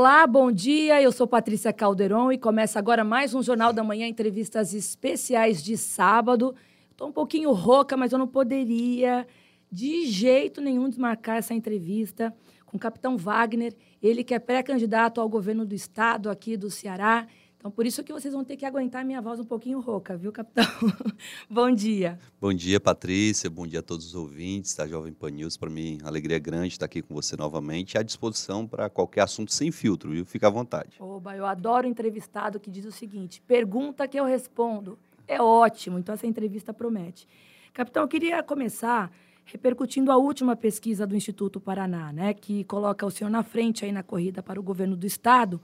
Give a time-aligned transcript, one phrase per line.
[0.00, 0.98] Olá, bom dia.
[1.02, 5.76] Eu sou Patrícia Calderon e começa agora mais um Jornal da Manhã, entrevistas especiais de
[5.76, 6.54] sábado.
[6.90, 9.26] Estou um pouquinho rouca, mas eu não poderia
[9.70, 12.34] de jeito nenhum desmarcar essa entrevista
[12.64, 17.26] com o capitão Wagner, ele que é pré-candidato ao governo do estado aqui do Ceará.
[17.60, 20.32] Então, por isso que vocês vão ter que aguentar minha voz um pouquinho rouca, viu,
[20.32, 20.64] capitão?
[21.50, 22.18] bom dia.
[22.40, 23.50] Bom dia, Patrícia.
[23.50, 25.58] Bom dia a todos os ouvintes da Jovem Pan News.
[25.58, 27.98] Para mim, alegria grande estar aqui com você novamente.
[27.98, 30.24] À disposição para qualquer assunto sem filtro, viu?
[30.24, 30.96] Fica à vontade.
[30.98, 34.98] Oba, eu adoro entrevistado que diz o seguinte: pergunta que eu respondo.
[35.28, 37.28] É ótimo, então essa entrevista promete.
[37.74, 39.12] Capitão, eu queria começar
[39.44, 43.92] repercutindo a última pesquisa do Instituto Paraná, né, que coloca o senhor na frente aí
[43.92, 45.60] na corrida para o governo do Estado.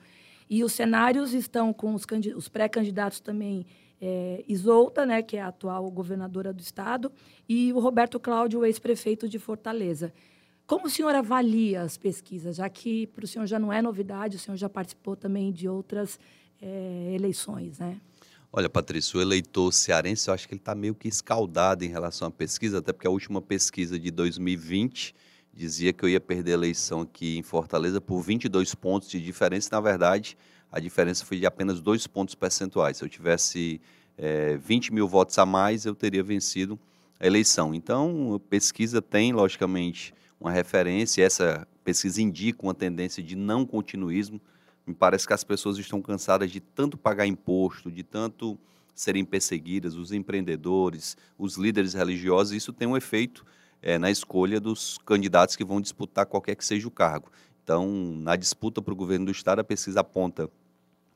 [0.48, 3.66] E os cenários estão com os, os pré-candidatos também
[4.00, 7.10] é, Isolta, né, que é a atual governadora do estado,
[7.48, 10.12] e o Roberto Cláudio, ex-prefeito de Fortaleza.
[10.66, 14.36] Como o senhor avalia as pesquisas, já que para o senhor já não é novidade,
[14.36, 16.18] o senhor já participou também de outras
[16.60, 18.00] é, eleições, né?
[18.52, 22.28] Olha, Patrícia, o eleitor cearense, eu acho que ele está meio que escaldado em relação
[22.28, 25.14] à pesquisa, até porque a última pesquisa de 2020
[25.56, 29.70] dizia que eu ia perder a eleição aqui em Fortaleza por 22 pontos de diferença.
[29.72, 30.36] Na verdade,
[30.70, 32.98] a diferença foi de apenas dois pontos percentuais.
[32.98, 33.80] Se eu tivesse
[34.18, 36.78] é, 20 mil votos a mais, eu teria vencido
[37.18, 37.74] a eleição.
[37.74, 41.24] Então, a pesquisa tem, logicamente, uma referência.
[41.24, 44.38] Essa pesquisa indica uma tendência de não continuismo.
[44.86, 48.58] Me parece que as pessoas estão cansadas de tanto pagar imposto, de tanto
[48.94, 52.52] serem perseguidas, os empreendedores, os líderes religiosos.
[52.52, 53.44] Isso tem um efeito
[53.82, 57.30] é, na escolha dos candidatos que vão disputar qualquer que seja o cargo.
[57.62, 57.88] Então,
[58.18, 60.48] na disputa para o governo do Estado, a pesquisa aponta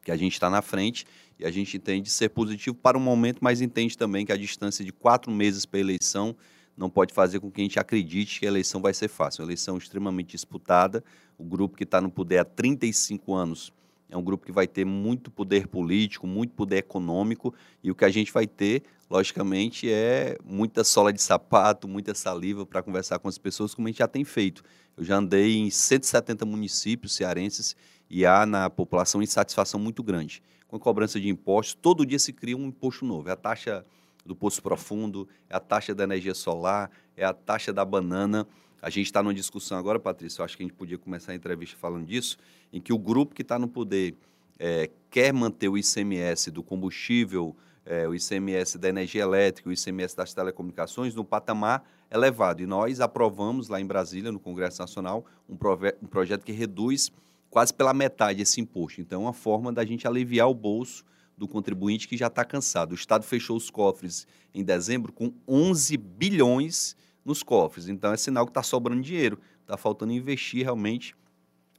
[0.02, 1.06] que a gente está na frente
[1.38, 4.84] e a gente entende ser positivo para o momento, mas entende também que a distância
[4.84, 6.34] de quatro meses para a eleição
[6.76, 9.42] não pode fazer com que a gente acredite que a eleição vai ser fácil.
[9.42, 11.04] Uma eleição extremamente disputada,
[11.36, 13.72] o grupo que está no poder há 35 anos
[14.10, 18.04] é um grupo que vai ter muito poder político, muito poder econômico, e o que
[18.04, 23.28] a gente vai ter, logicamente, é muita sola de sapato, muita saliva para conversar com
[23.28, 24.62] as pessoas, como a gente já tem feito.
[24.96, 27.76] Eu já andei em 170 municípios cearenses
[28.08, 30.42] e há na população insatisfação muito grande.
[30.66, 33.28] Com a cobrança de impostos, todo dia se cria um imposto novo.
[33.28, 33.84] É a taxa
[34.26, 38.46] do Poço Profundo, é a taxa da energia solar, é a taxa da banana.
[38.82, 41.34] A gente está numa discussão agora, Patrícia, eu acho que a gente podia começar a
[41.34, 42.38] entrevista falando disso,
[42.72, 44.14] em que o grupo que está no poder
[44.58, 47.54] é, quer manter o ICMS do combustível,
[47.84, 52.62] é, o ICMS da energia elétrica, o ICMS das telecomunicações no patamar elevado.
[52.62, 55.54] E nós aprovamos lá em Brasília, no Congresso Nacional, um,
[56.02, 57.10] um projeto que reduz
[57.50, 59.00] quase pela metade esse imposto.
[59.00, 61.04] Então, é uma forma da gente aliviar o bolso
[61.36, 62.92] do contribuinte que já está cansado.
[62.92, 67.88] O Estado fechou os cofres em dezembro com 11 bilhões nos cofres.
[67.88, 71.14] Então é sinal que está sobrando dinheiro, está faltando investir realmente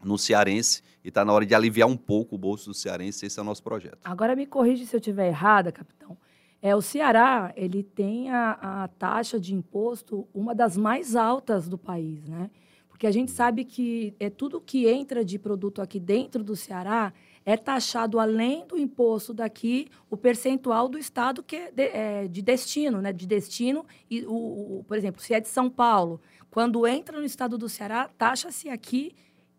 [0.04, 3.26] no cearense e está na hora de aliviar um pouco o bolso do cearense.
[3.26, 4.00] Esse é o nosso projeto.
[4.04, 6.18] Agora me corrige se eu estiver errada, capitão.
[6.62, 11.78] É, o Ceará ele tem a, a taxa de imposto uma das mais altas do
[11.78, 12.52] país, né?
[12.88, 17.12] Porque a gente sabe que é tudo que entra de produto aqui dentro do Ceará
[17.46, 22.42] é taxado além do imposto daqui o percentual do estado que é de, é, de
[22.42, 23.12] destino, né?
[23.12, 27.26] De destino e o, o, por exemplo, se é de São Paulo, quando entra no
[27.26, 29.16] estado do Ceará, taxa-se aqui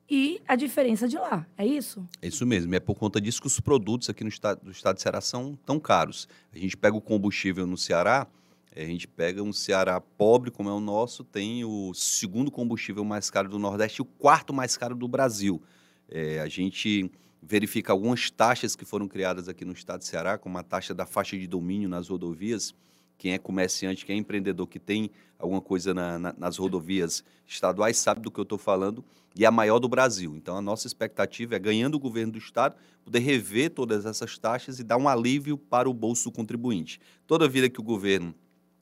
[0.09, 1.47] e a diferença de lá.
[1.57, 2.07] É isso?
[2.21, 2.75] É isso mesmo.
[2.75, 5.57] É por conta disso que os produtos aqui no estado, do estado de Ceará são
[5.65, 6.29] tão caros.
[6.53, 8.27] A gente pega o combustível no Ceará,
[8.75, 13.31] a gente pega um Ceará pobre como é o nosso, tem o segundo combustível mais
[13.31, 15.63] caro do Nordeste e o quarto mais caro do Brasil.
[16.09, 17.11] É, a gente
[17.43, 21.05] verifica algumas taxas que foram criadas aqui no estado de Ceará, como a taxa da
[21.05, 22.73] faixa de domínio nas rodovias.
[23.19, 27.97] Quem é comerciante, quem é empreendedor que tem alguma coisa na, na, nas rodovias estaduais
[27.97, 29.05] sabe do que eu estou falando
[29.35, 30.37] e é a maior do Brasil.
[30.37, 34.79] Então, a nossa expectativa é, ganhando o governo do estado, poder rever todas essas taxas
[34.79, 37.01] e dar um alívio para o bolso do contribuinte.
[37.27, 38.35] Toda vida que o governo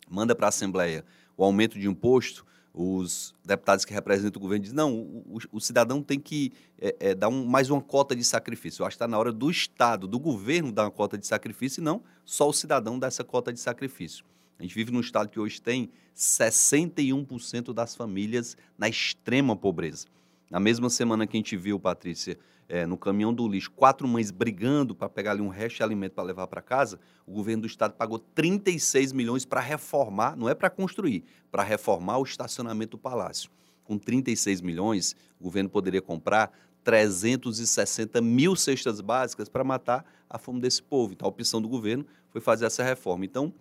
[0.08, 1.04] manda para a Assembleia
[1.36, 6.02] o aumento de imposto, os deputados que representam o governo dizem, não, o, o cidadão
[6.02, 8.82] tem que é, é, dar um, mais uma cota de sacrifício.
[8.82, 11.80] Eu acho que está na hora do Estado, do governo dar uma cota de sacrifício
[11.80, 14.24] e não só o cidadão dar essa cota de sacrifício.
[14.58, 20.06] A gente vive num estado que hoje tem 61% das famílias na extrema pobreza.
[20.50, 22.36] Na mesma semana que a gente viu, Patrícia,
[22.68, 26.14] é, no caminhão do lixo, quatro mães brigando para pegar ali um resto de alimento
[26.14, 30.54] para levar para casa, o governo do estado pagou 36 milhões para reformar, não é
[30.54, 33.48] para construir, para reformar o estacionamento do palácio.
[33.84, 36.52] Com 36 milhões, o governo poderia comprar
[36.82, 41.12] 360 mil cestas básicas para matar a fome desse povo.
[41.12, 43.24] Então, a opção do governo foi fazer essa reforma.
[43.24, 43.54] Então,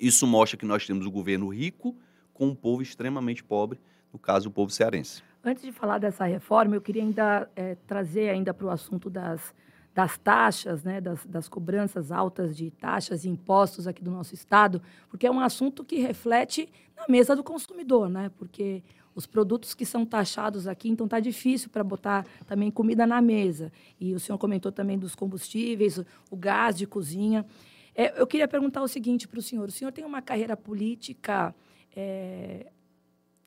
[0.00, 1.96] isso mostra que nós temos um governo rico,
[2.32, 3.80] com um povo extremamente pobre,
[4.12, 5.22] no caso, o povo cearense.
[5.44, 9.54] Antes de falar dessa reforma, eu queria ainda é, trazer ainda para o assunto das,
[9.94, 14.82] das taxas, né, das, das, cobranças altas de taxas e impostos aqui do nosso estado,
[15.08, 18.30] porque é um assunto que reflete na mesa do consumidor, né?
[18.36, 18.82] Porque
[19.14, 23.72] os produtos que são taxados aqui, então está difícil para botar também comida na mesa.
[23.98, 25.98] E o senhor comentou também dos combustíveis,
[26.30, 27.44] o gás de cozinha.
[27.94, 31.52] É, eu queria perguntar o seguinte para o senhor: o senhor tem uma carreira política
[31.96, 32.70] é,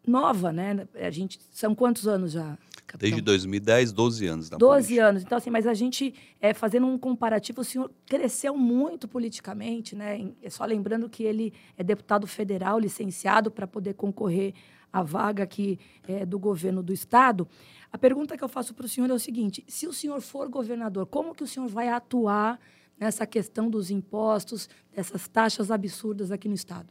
[0.06, 0.88] nova, né?
[0.96, 2.58] A gente são quantos anos já?
[2.88, 3.10] Capitão?
[3.10, 4.50] Desde 2010, 12 anos.
[4.50, 5.08] Na 12 política.
[5.08, 5.24] anos.
[5.24, 10.32] Então, assim, mas a gente, é, fazendo um comparativo, o senhor cresceu muito politicamente, né?
[10.42, 14.54] É só lembrando que ele é deputado federal, licenciado para poder concorrer
[14.92, 17.48] à vaga aqui é, do governo do Estado.
[17.92, 20.50] A pergunta que eu faço para o senhor é o seguinte: se o senhor for
[20.50, 22.60] governador, como que o senhor vai atuar
[23.00, 26.88] nessa questão dos impostos, dessas taxas absurdas aqui no Estado?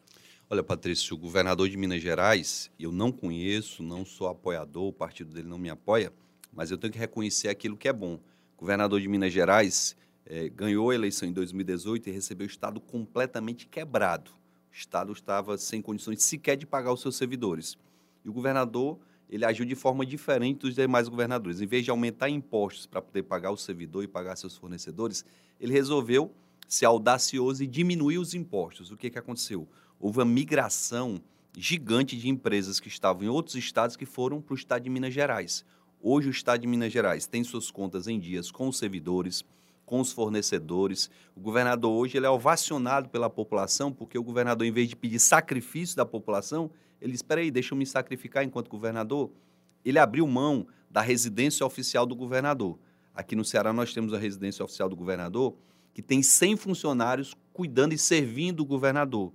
[0.53, 5.33] Olha, Patrício, o governador de Minas Gerais, eu não conheço, não sou apoiador, o partido
[5.33, 6.13] dele não me apoia,
[6.53, 8.15] mas eu tenho que reconhecer aquilo que é bom.
[8.57, 12.81] O governador de Minas Gerais é, ganhou a eleição em 2018 e recebeu o Estado
[12.81, 14.33] completamente quebrado.
[14.73, 17.79] O Estado estava sem condições sequer de pagar os seus servidores.
[18.25, 18.99] E o governador
[19.29, 21.61] ele agiu de forma diferente dos demais governadores.
[21.61, 25.25] Em vez de aumentar impostos para poder pagar o servidor e pagar seus fornecedores,
[25.61, 26.35] ele resolveu
[26.67, 28.91] ser audacioso e diminuir os impostos.
[28.91, 29.69] O que, que aconteceu?
[30.01, 31.21] Houve uma migração
[31.57, 35.13] gigante de empresas que estavam em outros estados que foram para o estado de Minas
[35.13, 35.65] Gerais.
[36.01, 39.45] Hoje o estado de Minas Gerais tem suas contas em dias com os servidores,
[39.85, 41.11] com os fornecedores.
[41.37, 45.19] O governador hoje ele é ovacionado pela população, porque o governador, em vez de pedir
[45.19, 46.71] sacrifício da população,
[47.01, 49.31] ele espera aí, deixa eu me sacrificar enquanto governador.
[49.85, 52.79] Ele abriu mão da residência oficial do governador.
[53.15, 55.55] Aqui no Ceará nós temos a residência oficial do governador,
[55.93, 59.33] que tem 100 funcionários cuidando e servindo o governador.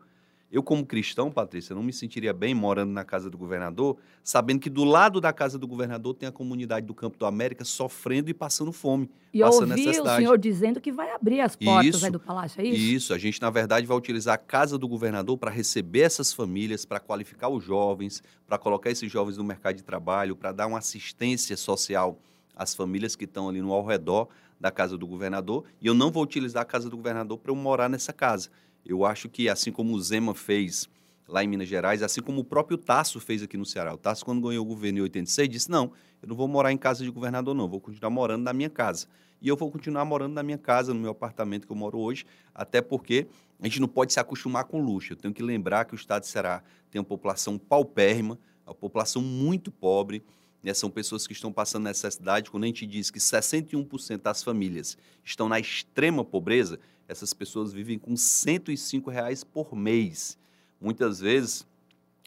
[0.51, 4.69] Eu, como cristão, Patrícia, não me sentiria bem morando na casa do governador, sabendo que
[4.69, 8.33] do lado da casa do governador tem a comunidade do Campo do América sofrendo e
[8.33, 10.15] passando fome, e passando ouvi necessidade.
[10.15, 12.79] o senhor dizendo que vai abrir as portas isso, do palácio, é isso?
[12.79, 16.85] Isso, a gente, na verdade, vai utilizar a casa do governador para receber essas famílias,
[16.85, 20.77] para qualificar os jovens, para colocar esses jovens no mercado de trabalho, para dar uma
[20.77, 22.19] assistência social
[22.55, 25.65] às famílias que estão ali no ao redor da casa do governador.
[25.81, 28.49] E eu não vou utilizar a casa do governador para eu morar nessa casa.
[28.85, 30.87] Eu acho que, assim como o Zema fez
[31.27, 33.93] lá em Minas Gerais, assim como o próprio Tasso fez aqui no Ceará.
[33.93, 35.91] O Tasso, quando ganhou o governo em 86, disse: Não,
[36.21, 39.07] eu não vou morar em casa de governador, não, vou continuar morando na minha casa.
[39.41, 42.25] E eu vou continuar morando na minha casa, no meu apartamento que eu moro hoje,
[42.53, 43.27] até porque
[43.59, 45.13] a gente não pode se acostumar com luxo.
[45.13, 49.21] Eu tenho que lembrar que o estado de Ceará tem uma população paupérrima, uma população
[49.21, 50.23] muito pobre.
[50.63, 50.73] Né?
[50.73, 52.49] São pessoas que estão passando necessidade.
[52.49, 57.97] Quando a gente diz que 61% das famílias estão na extrema pobreza, essas pessoas vivem
[57.97, 60.37] com 105 reais por mês.
[60.79, 61.65] Muitas vezes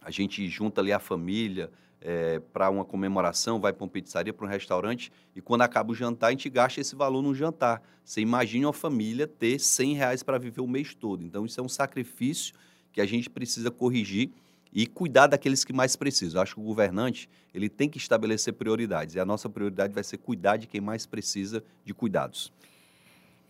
[0.02, 1.70] a gente junta ali a família
[2.00, 5.94] é, para uma comemoração, vai para uma pizzaria, para um restaurante e quando acaba o
[5.94, 7.82] jantar a gente gasta esse valor no jantar.
[8.04, 11.24] Você imagina uma família ter 100 reais para viver o mês todo.
[11.24, 12.54] Então isso é um sacrifício
[12.92, 14.30] que a gente precisa corrigir
[14.72, 16.38] e cuidar daqueles que mais precisam.
[16.38, 20.04] Eu acho que o governante ele tem que estabelecer prioridades e a nossa prioridade vai
[20.04, 22.52] ser cuidar de quem mais precisa de cuidados.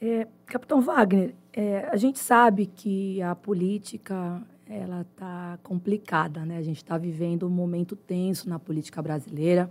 [0.01, 6.59] É, Capitão Wagner, é, a gente sabe que a política ela está complicada, né?
[6.59, 9.69] A gente está vivendo um momento tenso na política brasileira.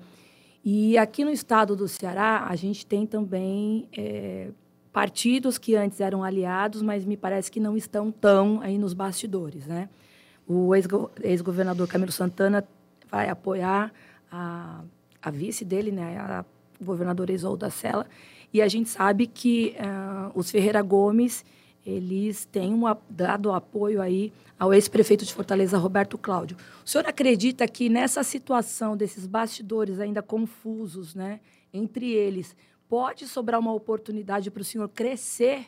[0.66, 4.50] E aqui no estado do Ceará, a gente tem também é,
[4.92, 9.66] partidos que antes eram aliados, mas me parece que não estão tão aí nos bastidores,
[9.66, 9.88] né?
[10.46, 12.68] O ex-governador Camilo Santana
[13.10, 13.94] vai apoiar
[14.32, 14.82] a,
[15.22, 16.18] a vice dele, né?
[16.18, 16.44] A
[16.82, 18.08] governadora Isolda Sela,
[18.58, 21.46] e a gente sabe que uh, os Ferreira Gomes,
[21.86, 26.58] eles têm um, dado apoio aí ao ex-prefeito de Fortaleza, Roberto Cláudio.
[26.84, 31.40] O senhor acredita que nessa situação desses bastidores ainda confusos, né,
[31.72, 32.56] entre eles,
[32.90, 35.68] pode sobrar uma oportunidade para o senhor crescer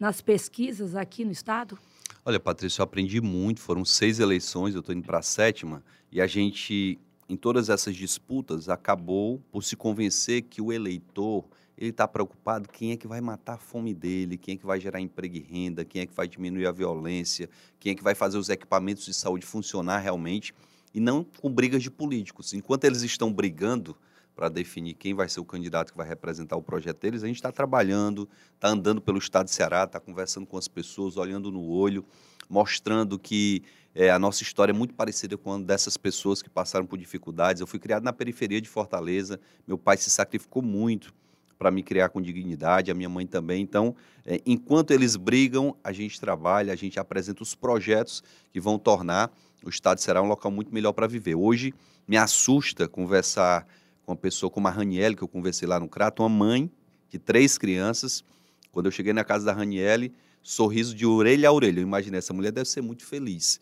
[0.00, 1.78] nas pesquisas aqui no Estado?
[2.24, 3.60] Olha, Patrícia, eu aprendi muito.
[3.60, 7.94] Foram seis eleições, eu estou indo para a sétima, e a gente, em todas essas
[7.94, 11.44] disputas, acabou por se convencer que o eleitor
[11.76, 14.80] ele está preocupado quem é que vai matar a fome dele, quem é que vai
[14.80, 17.48] gerar emprego e renda, quem é que vai diminuir a violência,
[17.80, 20.54] quem é que vai fazer os equipamentos de saúde funcionar realmente,
[20.92, 22.52] e não com brigas de políticos.
[22.52, 23.96] Enquanto eles estão brigando
[24.36, 27.36] para definir quem vai ser o candidato que vai representar o projeto deles, a gente
[27.36, 31.64] está trabalhando, está andando pelo estado de Ceará, está conversando com as pessoas, olhando no
[31.64, 32.04] olho,
[32.48, 33.62] mostrando que
[33.94, 37.60] é, a nossa história é muito parecida com a dessas pessoas que passaram por dificuldades.
[37.60, 41.14] Eu fui criado na periferia de Fortaleza, meu pai se sacrificou muito
[41.58, 43.62] para me criar com dignidade, a minha mãe também.
[43.62, 43.94] Então,
[44.26, 49.30] é, enquanto eles brigam, a gente trabalha, a gente apresenta os projetos que vão tornar
[49.64, 51.34] o estado será um local muito melhor para viver.
[51.34, 51.72] Hoje
[52.06, 53.66] me assusta conversar
[54.04, 56.70] com uma pessoa como a Raniele, que eu conversei lá no Crato, uma mãe
[57.08, 58.22] de três crianças.
[58.70, 61.80] Quando eu cheguei na casa da Raniele, sorriso de orelha a orelha.
[61.80, 63.58] Eu imaginei, essa mulher deve ser muito feliz.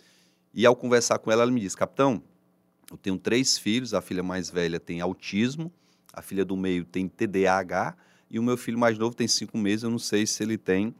[0.52, 2.20] E ao conversar com ela, ela me disse, capitão,
[2.90, 5.72] eu tenho três filhos, a filha mais velha tem autismo,
[6.12, 7.96] a filha do meio tem TDAH
[8.30, 10.94] e o meu filho mais novo tem cinco meses, eu não sei se ele tem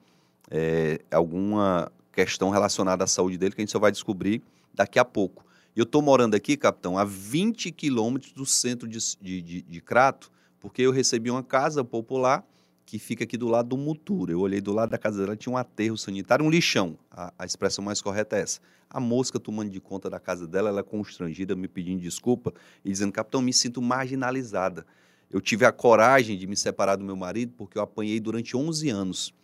[0.50, 4.42] é, alguma questão relacionada à saúde dele, que a gente só vai descobrir
[4.73, 5.45] daqui a pouco.
[5.75, 10.83] Eu estou morando aqui, capitão, a 20 quilômetros do centro de, de, de, Crato, porque
[10.83, 12.47] eu recebi uma casa popular
[12.85, 14.33] que fica aqui do lado do Mutura.
[14.33, 16.99] Eu olhei do lado da casa dela, tinha um aterro sanitário, um lixão.
[17.11, 18.61] A, a expressão mais correta é essa.
[18.90, 22.52] A mosca tomando de conta da casa dela, ela é constrangida, me pedindo desculpa
[22.85, 24.85] e dizendo, capitão, me sinto marginalizada.
[25.33, 28.91] Eu tive a coragem de me separar do meu marido porque eu apanhei durante 11
[28.91, 29.35] anos.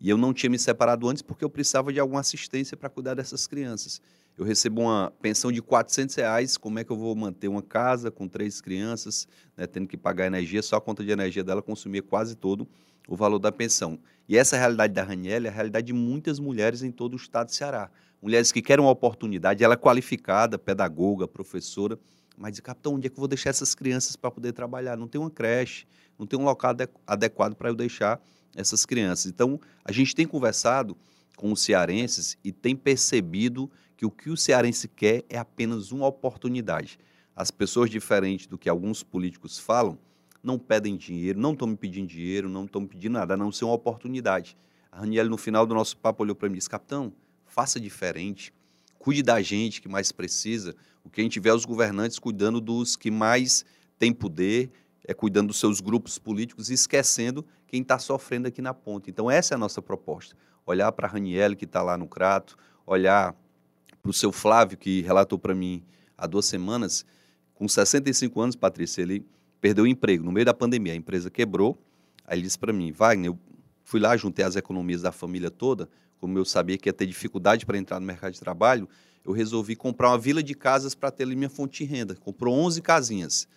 [0.00, 3.14] E eu não tinha me separado antes porque eu precisava de alguma assistência para cuidar
[3.14, 4.00] dessas crianças.
[4.36, 8.08] Eu recebo uma pensão de 400 reais, como é que eu vou manter uma casa
[8.08, 12.00] com três crianças, né, tendo que pagar energia, só a conta de energia dela consumia
[12.00, 12.68] quase todo
[13.08, 13.98] o valor da pensão.
[14.28, 17.16] E essa é realidade da Raniel é a realidade de muitas mulheres em todo o
[17.16, 17.90] estado de Ceará.
[18.22, 21.98] Mulheres que querem uma oportunidade, ela é qualificada, pedagoga, professora,
[22.38, 24.96] mas capitão, onde é que eu vou deixar essas crianças para poder trabalhar?
[24.96, 25.86] Não tem uma creche,
[26.18, 26.74] não tem um local
[27.06, 28.20] adequado para eu deixar
[28.56, 29.26] essas crianças.
[29.26, 30.96] Então, a gente tem conversado
[31.36, 36.06] com os cearenses e tem percebido que o que o cearense quer é apenas uma
[36.06, 36.98] oportunidade.
[37.34, 39.98] As pessoas, diferentes do que alguns políticos falam,
[40.42, 43.50] não pedem dinheiro, não estão me pedindo dinheiro, não estão me pedindo nada, a não
[43.50, 44.56] ser uma oportunidade.
[44.90, 47.12] A Raniel, no final do nosso papo, olhou para mim e disse: Capitão,
[47.46, 48.52] faça diferente,
[48.98, 50.74] cuide da gente que mais precisa.
[51.08, 53.64] O que a gente vê é os governantes cuidando dos que mais
[53.98, 54.70] têm poder
[55.08, 59.08] é, cuidando dos seus grupos políticos e esquecendo quem está sofrendo aqui na ponta.
[59.08, 60.36] Então, essa é a nossa proposta.
[60.66, 63.34] Olhar para a Raniele, que está lá no Crato, olhar
[64.02, 65.82] para o seu Flávio, que relatou para mim
[66.16, 67.06] há duas semanas,
[67.54, 69.26] com 65 anos, Patrícia, ele
[69.62, 71.82] perdeu o emprego no meio da pandemia, a empresa quebrou.
[72.26, 73.38] Aí ele disse para mim, Wagner, eu
[73.82, 75.88] fui lá, juntei as economias da família toda,
[76.20, 78.86] como eu sabia que ia ter dificuldade para entrar no mercado de trabalho,
[79.24, 82.14] eu resolvi comprar uma vila de casas para ter ali minha fonte de renda.
[82.16, 83.48] Comprou 11 casinhas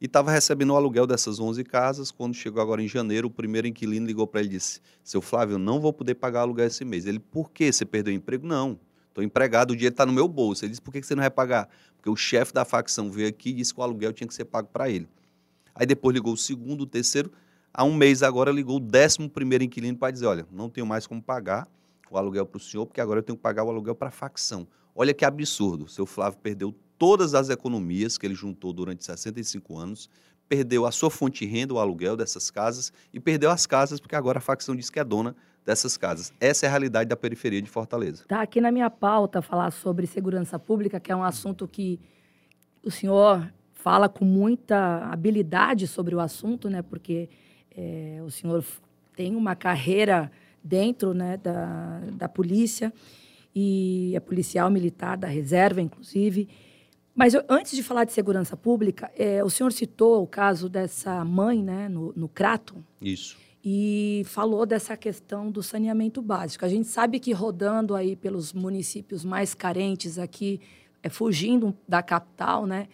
[0.00, 2.10] e estava recebendo o aluguel dessas 11 casas.
[2.10, 5.54] Quando chegou agora em janeiro, o primeiro inquilino ligou para ele e disse: Seu Flávio,
[5.54, 7.06] eu não vou poder pagar aluguel esse mês.
[7.06, 7.72] Ele, por quê?
[7.72, 8.46] Você perdeu o emprego?
[8.46, 8.78] Não.
[9.08, 10.64] Estou empregado, o dinheiro está no meu bolso.
[10.64, 11.68] Ele disse: Por que você não vai pagar?
[11.96, 14.44] Porque o chefe da facção veio aqui e disse que o aluguel tinha que ser
[14.44, 15.08] pago para ele.
[15.74, 17.32] Aí depois ligou o segundo, o terceiro.
[17.72, 21.06] Há um mês agora ligou o décimo primeiro inquilino para dizer: Olha, não tenho mais
[21.06, 21.66] como pagar
[22.10, 24.12] o aluguel para o senhor, porque agora eu tenho que pagar o aluguel para a
[24.12, 24.66] facção.
[24.98, 25.86] Olha que absurdo.
[25.88, 30.08] Seu Flávio perdeu todas as economias que ele juntou durante 65 anos,
[30.48, 34.16] perdeu a sua fonte de renda, o aluguel dessas casas, e perdeu as casas, porque
[34.16, 35.36] agora a facção diz que é dona
[35.66, 36.32] dessas casas.
[36.40, 38.22] Essa é a realidade da periferia de Fortaleza.
[38.22, 42.00] Está aqui na minha pauta falar sobre segurança pública, que é um assunto que
[42.82, 46.80] o senhor fala com muita habilidade sobre o assunto, né?
[46.80, 47.28] Porque
[47.76, 48.64] é, o senhor
[49.14, 50.32] tem uma carreira
[50.64, 52.92] dentro né, da, da polícia
[53.58, 56.46] e é policial militar da reserva, inclusive.
[57.14, 61.24] Mas eu, antes de falar de segurança pública, é, o senhor citou o caso dessa
[61.24, 62.84] mãe né, no, no Crato.
[63.00, 63.38] Isso.
[63.64, 66.66] E falou dessa questão do saneamento básico.
[66.66, 70.60] A gente sabe que rodando aí pelos municípios mais carentes aqui,
[71.02, 72.88] é, fugindo da capital, né?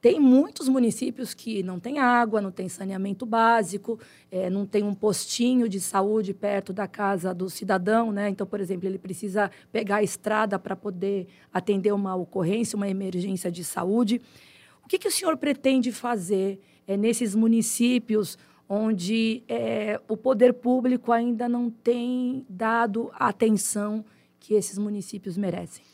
[0.00, 3.98] Tem muitos municípios que não tem água, não tem saneamento básico,
[4.30, 8.28] é, não tem um postinho de saúde perto da casa do cidadão, né?
[8.28, 13.50] Então, por exemplo, ele precisa pegar a estrada para poder atender uma ocorrência, uma emergência
[13.50, 14.20] de saúde.
[14.84, 18.38] O que, que o senhor pretende fazer é, nesses municípios
[18.68, 24.04] onde é, o poder público ainda não tem dado a atenção
[24.38, 25.84] que esses municípios merecem?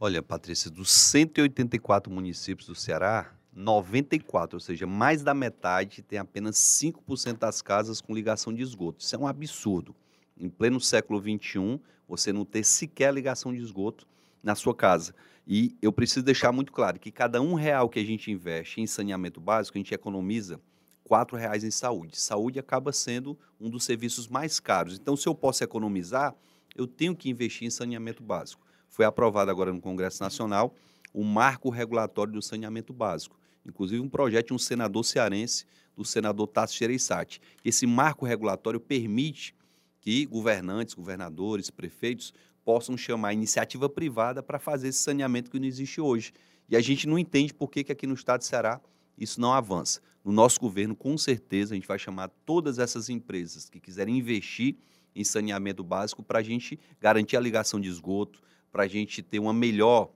[0.00, 6.56] Olha, Patrícia, dos 184 municípios do Ceará, 94, ou seja, mais da metade tem apenas
[6.56, 9.02] 5% das casas com ligação de esgoto.
[9.04, 9.96] Isso é um absurdo.
[10.38, 14.06] Em pleno século XXI, você não ter sequer ligação de esgoto
[14.44, 15.12] na sua casa.
[15.44, 18.86] E eu preciso deixar muito claro que cada um real que a gente investe em
[18.86, 20.60] saneamento básico, a gente economiza
[21.02, 22.16] quatro reais em saúde.
[22.16, 24.96] Saúde acaba sendo um dos serviços mais caros.
[24.96, 26.32] Então, se eu posso economizar,
[26.76, 28.64] eu tenho que investir em saneamento básico.
[28.88, 30.72] Foi aprovado agora no Congresso Nacional
[31.12, 33.37] o marco regulatório do saneamento básico
[33.68, 35.64] inclusive um projeto de um senador cearense,
[35.96, 37.40] do senador Tasso Gereissati.
[37.64, 39.54] Esse marco regulatório permite
[40.00, 42.32] que governantes, governadores, prefeitos
[42.64, 46.32] possam chamar iniciativa privada para fazer esse saneamento que não existe hoje.
[46.68, 48.80] E a gente não entende por que, que aqui no estado de Ceará
[49.16, 50.00] isso não avança.
[50.24, 54.76] No nosso governo, com certeza, a gente vai chamar todas essas empresas que quiserem investir
[55.16, 59.38] em saneamento básico para a gente garantir a ligação de esgoto, para a gente ter
[59.38, 60.10] uma melhor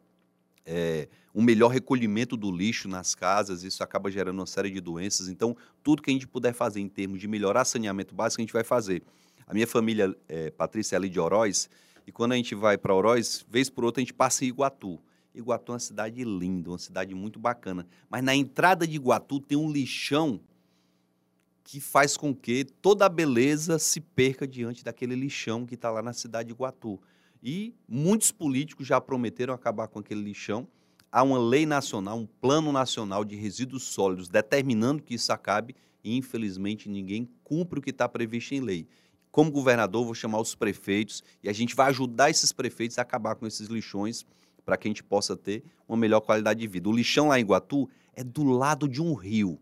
[0.65, 5.29] é, um melhor recolhimento do lixo nas casas, isso acaba gerando uma série de doenças.
[5.29, 8.53] Então, tudo que a gente puder fazer em termos de melhorar saneamento básico, a gente
[8.53, 9.03] vai fazer.
[9.47, 11.69] A minha família, é, Patrícia, é ali de Oroz,
[12.07, 14.99] e quando a gente vai para Oroz, vez por outra, a gente passa em Iguatu.
[15.35, 17.87] Iguatu é uma cidade linda, uma cidade muito bacana.
[18.11, 20.41] Mas na entrada de Iguatu tem um lixão
[21.65, 26.03] que faz com que toda a beleza se perca diante daquele lixão que está lá
[26.03, 27.01] na cidade de Iguatu.
[27.43, 30.69] E muitos políticos já prometeram acabar com aquele lixão.
[31.15, 36.17] Há uma lei nacional, um plano nacional de resíduos sólidos determinando que isso acabe e,
[36.17, 38.89] infelizmente, ninguém cumpre o que está previsto em lei.
[39.31, 43.35] Como governador, vou chamar os prefeitos e a gente vai ajudar esses prefeitos a acabar
[43.35, 44.25] com esses lixões
[44.65, 46.89] para que a gente possa ter uma melhor qualidade de vida.
[46.89, 49.61] O lixão lá em Iguatu é do lado de um rio.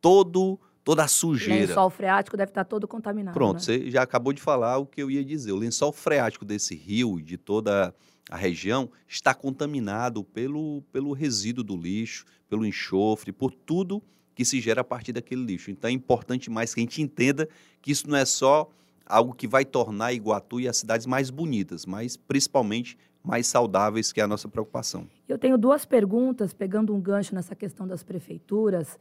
[0.00, 1.64] Todo toda a sujeira.
[1.64, 3.34] O lençol freático deve estar todo contaminado.
[3.34, 3.60] Pronto, né?
[3.60, 5.52] você já acabou de falar o que eu ia dizer.
[5.52, 7.94] O lençol freático desse rio e de toda
[8.28, 14.02] a região está contaminado pelo, pelo resíduo do lixo, pelo enxofre, por tudo
[14.34, 15.70] que se gera a partir daquele lixo.
[15.70, 17.48] Então é importante mais que a gente entenda
[17.82, 18.70] que isso não é só
[19.04, 24.20] algo que vai tornar Iguatu e as cidades mais bonitas, mas principalmente mais saudáveis, que
[24.20, 25.08] é a nossa preocupação.
[25.28, 28.98] Eu tenho duas perguntas, pegando um gancho nessa questão das prefeituras.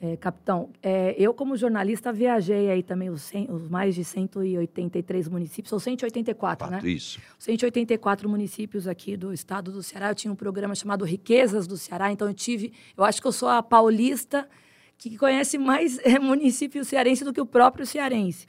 [0.00, 5.26] É, capitão, é, eu como jornalista viajei aí também os, 100, os, mais de 183
[5.28, 6.92] municípios, ou 184, Quatro, né?
[6.92, 7.20] Isso.
[7.36, 10.10] 184 municípios aqui do estado do Ceará.
[10.10, 13.32] Eu tinha um programa chamado Riquezas do Ceará, então eu tive, eu acho que eu
[13.32, 14.48] sou a paulista
[14.96, 18.46] que conhece mais é, municípios cearense do que o próprio cearense.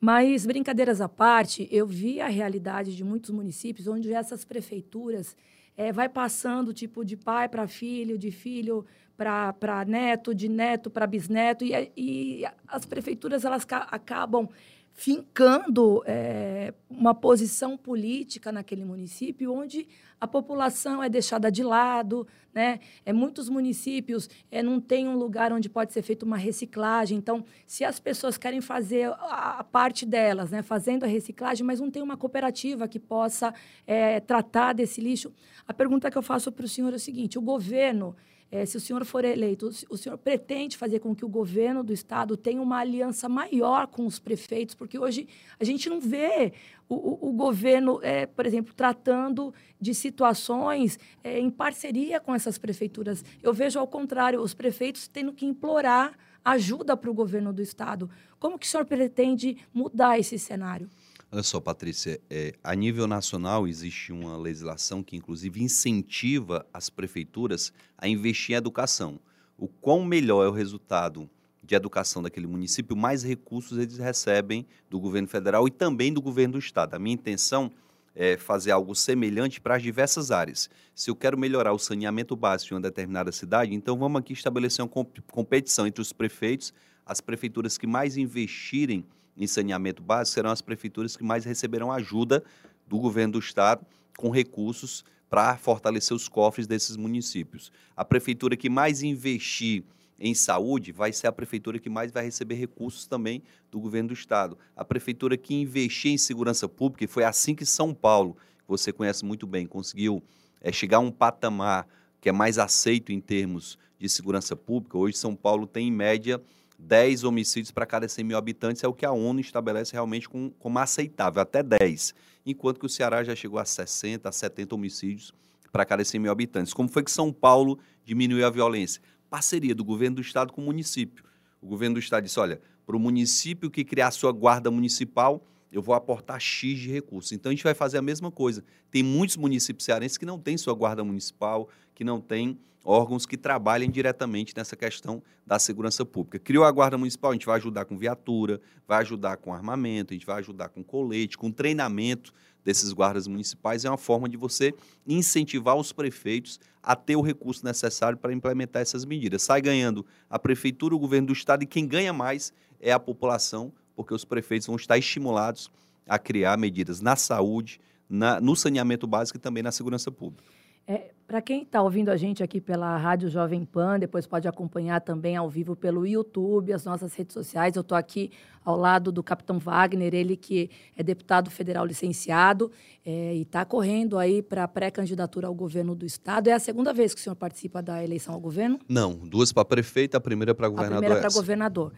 [0.00, 5.36] Mas, brincadeiras à parte, eu vi a realidade de muitos municípios onde essas prefeituras
[5.76, 8.84] é, vai passando tipo de pai para filho, de filho
[9.20, 14.48] para neto, de neto para bisneto, e, e, as prefeituras elas acabam
[14.94, 19.86] fincando é, uma posição política naquele município onde
[20.18, 22.80] a população é deixada de lado, né?
[23.06, 27.16] É, muitos municípios é, não tem um lugar onde pode ser feita uma reciclagem.
[27.16, 31.80] Então, se as pessoas querem fazer a, a parte delas, né, fazendo a reciclagem, mas
[31.80, 33.54] não tem uma cooperativa que possa
[33.86, 35.32] é, tratar desse lixo,
[35.66, 38.16] a pergunta que eu faço para o senhor é o seguinte: o governo
[38.52, 41.92] é, se o senhor for eleito, o senhor pretende fazer com que o governo do
[41.92, 46.52] estado tenha uma aliança maior com os prefeitos, porque hoje a gente não vê
[46.88, 52.58] o, o, o governo, é, por exemplo, tratando de situações é, em parceria com essas
[52.58, 53.24] prefeituras.
[53.40, 58.10] Eu vejo ao contrário, os prefeitos tendo que implorar ajuda para o governo do estado.
[58.38, 60.90] Como que o senhor pretende mudar esse cenário?
[61.32, 67.72] Olha só, Patrícia, é, a nível nacional existe uma legislação que, inclusive, incentiva as prefeituras
[67.96, 69.20] a investir em educação.
[69.56, 71.30] O quão melhor é o resultado
[71.62, 76.54] de educação daquele município, mais recursos eles recebem do governo federal e também do governo
[76.54, 76.94] do estado.
[76.94, 77.70] A minha intenção
[78.12, 80.68] é fazer algo semelhante para as diversas áreas.
[80.96, 84.84] Se eu quero melhorar o saneamento básico em uma determinada cidade, então vamos aqui estabelecer
[84.84, 86.74] uma competição entre os prefeitos,
[87.06, 89.04] as prefeituras que mais investirem
[89.36, 92.42] em saneamento básico serão as prefeituras que mais receberão ajuda
[92.86, 97.70] do governo do estado com recursos para fortalecer os cofres desses municípios.
[97.96, 99.84] A prefeitura que mais investir
[100.18, 104.14] em saúde vai ser a prefeitura que mais vai receber recursos também do governo do
[104.14, 104.58] estado.
[104.76, 108.92] A prefeitura que investir em segurança pública, e foi assim que São Paulo, que você
[108.92, 110.22] conhece muito bem, conseguiu
[110.60, 111.88] é, chegar a um patamar
[112.20, 114.98] que é mais aceito em termos de segurança pública.
[114.98, 116.40] Hoje São Paulo tem em média
[116.80, 120.50] 10 homicídios para cada 100 mil habitantes é o que a ONU estabelece realmente com,
[120.58, 122.14] como aceitável, até 10.
[122.44, 125.32] Enquanto que o Ceará já chegou a 60, a 70 homicídios
[125.70, 126.72] para cada 100 mil habitantes.
[126.72, 129.00] Como foi que São Paulo diminuiu a violência?
[129.28, 131.24] Parceria do governo do estado com o município.
[131.60, 135.82] O governo do estado disse: olha, para o município que criar sua guarda municipal, eu
[135.82, 137.32] vou aportar X de recursos.
[137.32, 138.64] Então a gente vai fazer a mesma coisa.
[138.90, 143.36] Tem muitos municípios cearenses que não têm sua guarda municipal, que não têm órgãos que
[143.36, 146.38] trabalhem diretamente nessa questão da segurança pública.
[146.38, 150.16] Criou a Guarda Municipal, a gente vai ajudar com viatura, vai ajudar com armamento, a
[150.16, 152.32] gente vai ajudar com colete, com treinamento
[152.64, 153.84] desses guardas municipais.
[153.84, 154.74] É uma forma de você
[155.06, 159.42] incentivar os prefeitos a ter o recurso necessário para implementar essas medidas.
[159.42, 163.72] Sai ganhando a prefeitura, o governo do estado e quem ganha mais é a população,
[164.00, 165.70] porque os prefeitos vão estar estimulados
[166.08, 170.42] a criar medidas na saúde, na, no saneamento básico e também na segurança pública.
[170.86, 175.02] É, Para quem está ouvindo a gente aqui pela Rádio Jovem Pan, depois pode acompanhar
[175.02, 177.76] também ao vivo pelo YouTube, as nossas redes sociais.
[177.76, 178.32] Eu estou aqui
[178.64, 182.72] ao lado do Capitão Wagner, ele que é deputado federal licenciado
[183.04, 186.48] é, e está correndo aí para a pré-candidatura ao governo do Estado.
[186.48, 188.80] É a segunda vez que o senhor participa da eleição ao governo?
[188.88, 190.96] Não, duas para prefeito, a primeira para governador.
[190.96, 191.92] A primeira para governador.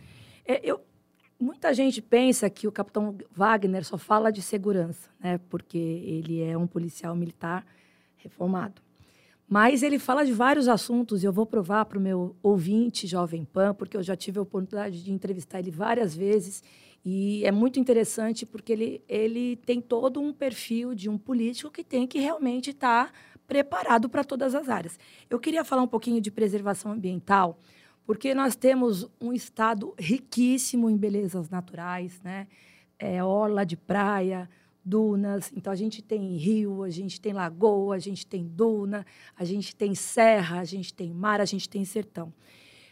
[0.44, 0.80] É, eu,
[1.42, 5.38] muita gente pensa que o Capitão Wagner só fala de segurança, né?
[5.50, 7.66] porque ele é um policial militar
[8.16, 8.80] reformado.
[9.48, 13.44] Mas ele fala de vários assuntos e eu vou provar para o meu ouvinte Jovem
[13.44, 16.62] Pan, porque eu já tive a oportunidade de entrevistar ele várias vezes.
[17.04, 21.82] E é muito interessante porque ele, ele tem todo um perfil de um político que
[21.82, 23.12] tem que realmente estar tá
[23.46, 24.98] preparado para todas as áreas.
[25.28, 27.58] Eu queria falar um pouquinho de preservação ambiental,
[28.06, 32.46] porque nós temos um estado riquíssimo em belezas naturais, né?
[32.98, 34.48] É, orla de praia,
[34.84, 35.52] dunas.
[35.56, 39.74] Então, a gente tem rio, a gente tem lagoa, a gente tem duna, a gente
[39.74, 42.32] tem serra, a gente tem mar, a gente tem sertão.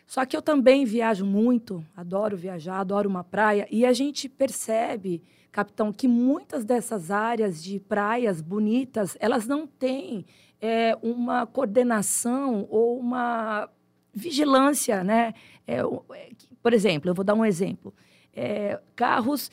[0.06, 5.22] Só que eu também viajo muito, adoro viajar, adoro uma praia, e a gente percebe,
[5.52, 10.26] capitão, que muitas dessas áreas de praias bonitas, elas não têm
[10.60, 13.68] é, uma coordenação ou uma
[14.12, 15.34] vigilância, né?
[15.66, 16.30] É, é
[16.62, 17.94] por exemplo, eu vou dar um exemplo.
[18.34, 19.50] É, carros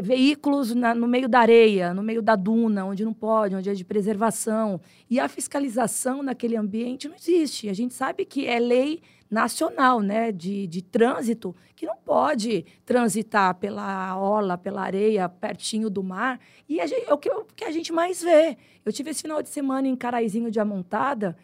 [0.00, 3.74] veículos na, no meio da areia, no meio da duna, onde não pode, onde é
[3.74, 4.80] de preservação.
[5.10, 7.68] E a fiscalização naquele ambiente não existe.
[7.68, 13.54] A gente sabe que é lei nacional né, de, de trânsito que não pode transitar
[13.54, 16.38] pela orla, pela areia, pertinho do mar.
[16.68, 18.56] E gente, é o, que, o que a gente mais vê.
[18.84, 21.36] Eu tive esse final de semana em Caraizinho de Amontada,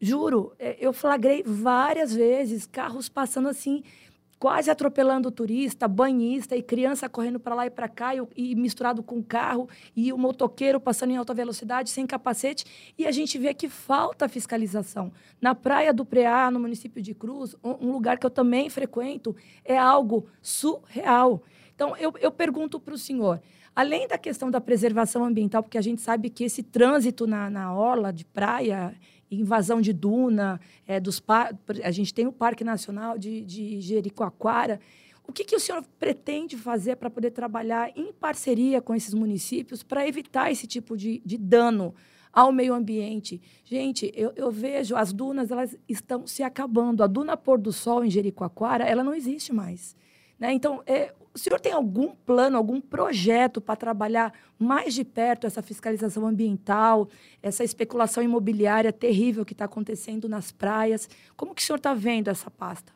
[0.00, 3.82] juro, é, eu flagrei várias vezes carros passando assim
[4.44, 9.02] quase atropelando turista, banhista e criança correndo para lá e para cá e, e, misturado
[9.02, 12.64] com carro e o motoqueiro passando em alta velocidade sem capacete
[12.98, 15.10] e a gente vê que falta fiscalização.
[15.40, 19.34] Na praia do Preá, no município de Cruz, um, um lugar que eu também frequento,
[19.64, 21.42] é algo surreal.
[21.74, 23.40] Então, eu, eu pergunto para o senhor,
[23.74, 27.74] além da questão da preservação ambiental, porque a gente sabe que esse trânsito na, na
[27.74, 28.94] orla de praia
[29.40, 31.22] invasão de duna, é, dos
[31.82, 34.80] a gente tem o Parque Nacional de, de Jericoacoara.
[35.26, 39.82] O que, que o senhor pretende fazer para poder trabalhar em parceria com esses municípios
[39.82, 41.94] para evitar esse tipo de, de dano
[42.32, 43.40] ao meio ambiente?
[43.64, 47.02] Gente, eu, eu, vejo as dunas elas estão se acabando.
[47.02, 49.96] A duna pôr do sol em Jericoacoara ela não existe mais.
[50.38, 50.52] Né?
[50.52, 55.60] Então, é, o senhor tem algum plano, algum projeto para trabalhar mais de perto essa
[55.60, 57.08] fiscalização ambiental,
[57.42, 61.08] essa especulação imobiliária terrível que está acontecendo nas praias?
[61.36, 62.93] Como que o senhor está vendo essa pasta?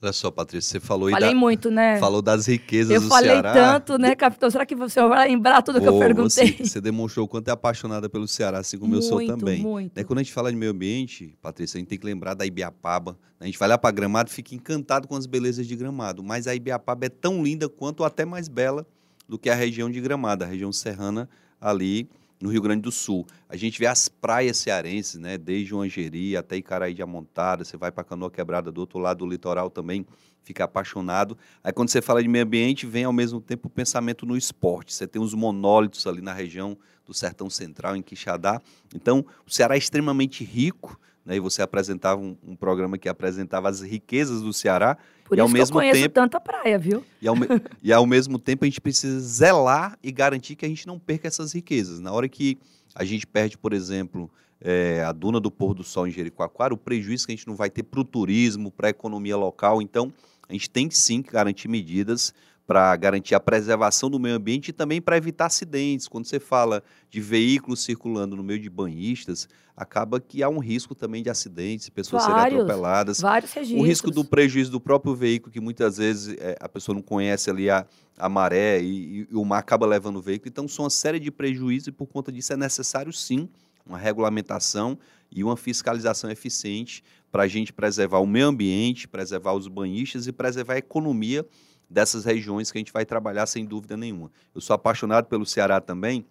[0.00, 1.98] Olha só, Patrícia, você falou Falei da, muito, né?
[1.98, 3.26] Falou das riquezas eu do Ceará.
[3.26, 4.50] Eu falei tanto, né, capitão?
[4.50, 6.52] Será que você vai lembrar tudo que eu perguntei?
[6.52, 9.62] Você, você, demonstrou o quanto é apaixonada pelo Ceará, assim como muito, eu sou também.
[9.62, 9.96] Muito.
[9.96, 12.44] Né, quando a gente fala de meio ambiente, Patrícia, a gente tem que lembrar da
[12.44, 13.12] Ibiapaba.
[13.12, 13.18] Né?
[13.40, 16.22] A gente vai lá para Gramado e fica encantado com as belezas de Gramado.
[16.22, 18.86] Mas a Ibiapaba é tão linda quanto ou até mais bela
[19.26, 21.28] do que a região de Gramado, a região serrana
[21.60, 22.08] ali
[22.40, 23.26] no Rio Grande do Sul.
[23.48, 25.38] A gente vê as praias cearenses, né?
[25.38, 29.18] Desde o Angeri até Icaraí de Amontada, você vai para Canoa Quebrada do outro lado
[29.18, 30.06] do litoral também,
[30.42, 31.36] fica apaixonado.
[31.62, 34.92] Aí quando você fala de meio ambiente, vem ao mesmo tempo o pensamento no esporte.
[34.92, 38.60] Você tem os monólitos ali na região do Sertão Central, em Quixadá.
[38.94, 41.36] Então, o Ceará é extremamente rico, né?
[41.36, 45.42] E você apresentava um, um programa que apresentava as riquezas do Ceará, por e isso
[45.42, 47.04] ao mesmo que eu conheço tempo, tanta praia, viu?
[47.20, 47.34] E ao,
[47.82, 51.26] e ao mesmo tempo a gente precisa zelar e garantir que a gente não perca
[51.26, 51.98] essas riquezas.
[51.98, 52.56] Na hora que
[52.94, 56.78] a gente perde, por exemplo, é, a duna do pôr do sol em Jericoacoara, o
[56.78, 59.82] prejuízo que a gente não vai ter para o turismo, para a economia local.
[59.82, 60.12] Então,
[60.48, 62.32] a gente tem sim que garantir medidas
[62.66, 66.08] para garantir a preservação do meio ambiente e também para evitar acidentes.
[66.08, 70.94] Quando você fala de veículos circulando no meio de banhistas, acaba que há um risco
[70.94, 73.20] também de acidentes, pessoas vários, serem atropeladas.
[73.20, 73.80] Vários registros.
[73.80, 77.48] O risco do prejuízo do próprio veículo, que muitas vezes é, a pessoa não conhece
[77.48, 77.86] ali a,
[78.18, 80.48] a maré e, e, o mar acaba levando o veículo.
[80.48, 83.48] Então, são uma série de prejuízos e, por conta disso, é necessário sim
[83.86, 84.98] uma regulamentação
[85.30, 90.32] e uma fiscalização eficiente para a gente preservar o meio ambiente, preservar os banhistas e
[90.32, 91.46] preservar a economia
[91.88, 94.30] dessas regiões que a gente vai trabalhar sem dúvida nenhuma.
[94.54, 96.26] Eu sou apaixonado pelo Ceará também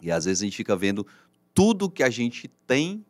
[0.00, 1.06] e às vezes a gente fica vendo
[1.54, 3.04] tudo que a gente tem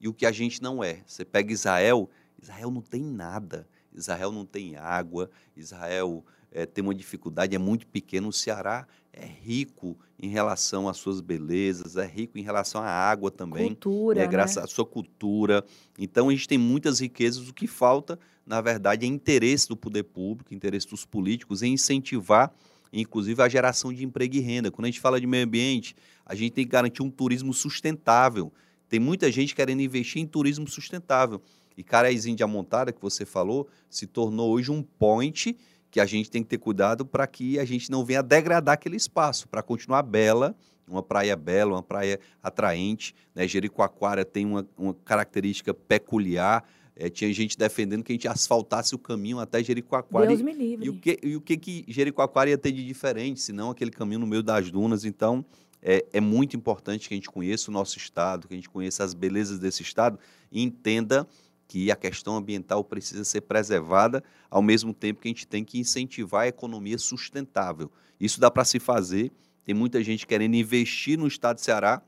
[0.00, 1.02] e o que a gente não é.
[1.06, 2.08] Você pega Israel,
[2.40, 3.66] Israel não tem nada.
[3.92, 8.28] Israel não tem água, Israel é, tem uma dificuldade, é muito pequeno.
[8.28, 8.86] O Ceará
[9.20, 13.68] é rico em relação às suas belezas, é rico em relação à água também.
[13.68, 14.22] Cultura.
[14.22, 14.62] É, graças né?
[14.62, 15.64] à sua cultura.
[15.98, 17.48] Então a gente tem muitas riquezas.
[17.48, 22.52] O que falta, na verdade, é interesse do poder público, interesse dos políticos em incentivar,
[22.92, 24.70] inclusive, a geração de emprego e renda.
[24.70, 28.52] Quando a gente fala de meio ambiente, a gente tem que garantir um turismo sustentável.
[28.88, 31.42] Tem muita gente querendo investir em turismo sustentável.
[31.76, 35.56] E Caraízinho de Amontada, que você falou, se tornou hoje um point
[35.90, 38.96] que a gente tem que ter cuidado para que a gente não venha degradar aquele
[38.96, 40.54] espaço, para continuar bela,
[40.86, 43.14] uma praia bela, uma praia atraente.
[43.34, 43.46] Né?
[43.46, 46.64] Jericoacoara tem uma, uma característica peculiar.
[46.96, 50.26] É, tinha gente defendendo que a gente asfaltasse o caminho até Jericoacoara.
[50.26, 50.86] Deus me livre.
[50.86, 54.20] E o que, e o que, que Jericoacoara ia ter de diferente, senão aquele caminho
[54.20, 55.04] no meio das dunas.
[55.04, 55.44] Então,
[55.80, 59.04] é, é, muito importante que a gente conheça o nosso estado, que a gente conheça
[59.04, 60.18] as belezas desse estado
[60.50, 61.26] e entenda
[61.68, 65.78] que a questão ambiental precisa ser preservada, ao mesmo tempo que a gente tem que
[65.78, 67.92] incentivar a economia sustentável.
[68.18, 69.30] Isso dá para se fazer.
[69.66, 72.00] Tem muita gente querendo investir no estado de Ceará,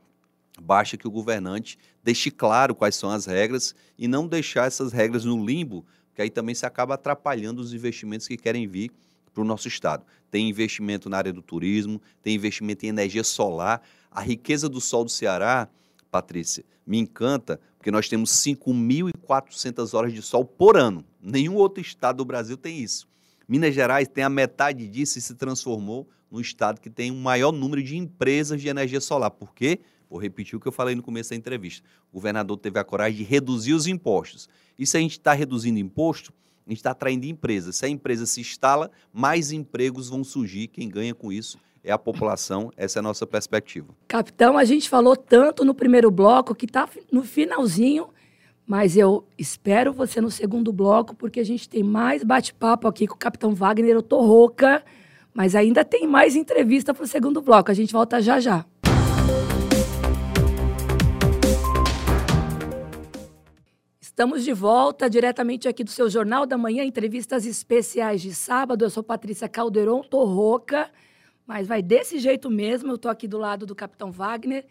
[0.59, 5.23] basta que o governante deixe claro quais são as regras e não deixar essas regras
[5.23, 8.91] no limbo, porque aí também se acaba atrapalhando os investimentos que querem vir
[9.31, 10.03] para o nosso estado.
[10.31, 13.81] Tem investimento na área do turismo, tem investimento em energia solar.
[14.09, 15.69] A riqueza do sol do Ceará,
[16.09, 21.03] Patrícia, me encanta, porque nós temos 5.400 horas de sol por ano.
[21.19, 23.07] Nenhum outro estado do Brasil tem isso.
[23.47, 27.51] Minas Gerais tem a metade disso e se transformou no estado que tem o maior
[27.51, 29.31] número de empresas de energia solar.
[29.31, 29.79] Por quê?
[30.07, 31.83] Vou repetir o que eu falei no começo da entrevista.
[32.11, 34.47] O governador teve a coragem de reduzir os impostos.
[34.77, 36.31] E se a gente está reduzindo imposto,
[36.67, 37.77] a gente está atraindo empresas.
[37.77, 40.67] Se a empresa se instala, mais empregos vão surgir.
[40.67, 42.71] Quem ganha com isso é a população.
[42.77, 43.93] Essa é a nossa perspectiva.
[44.07, 48.09] Capitão, a gente falou tanto no primeiro bloco que está no finalzinho,
[48.65, 53.15] mas eu espero você no segundo bloco, porque a gente tem mais bate-papo aqui com
[53.15, 53.95] o Capitão Wagner.
[53.95, 54.83] Eu tô rouca,
[55.33, 57.71] mas ainda tem mais entrevista para o segundo bloco.
[57.71, 58.65] A gente volta já já.
[63.99, 68.85] Estamos de volta diretamente aqui do seu Jornal da Manhã, entrevistas especiais de sábado.
[68.85, 70.91] Eu sou Patrícia Calderon, tô rouca,
[71.51, 72.93] mas vai desse jeito mesmo.
[72.93, 74.65] Eu tô aqui do lado do Capitão Wagner,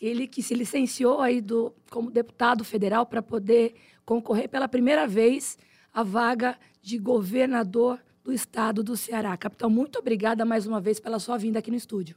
[0.00, 5.56] ele que se licenciou aí do, como deputado federal para poder concorrer pela primeira vez
[5.94, 9.36] à vaga de governador do estado do Ceará.
[9.36, 12.16] Capitão, muito obrigada mais uma vez pela sua vinda aqui no estúdio.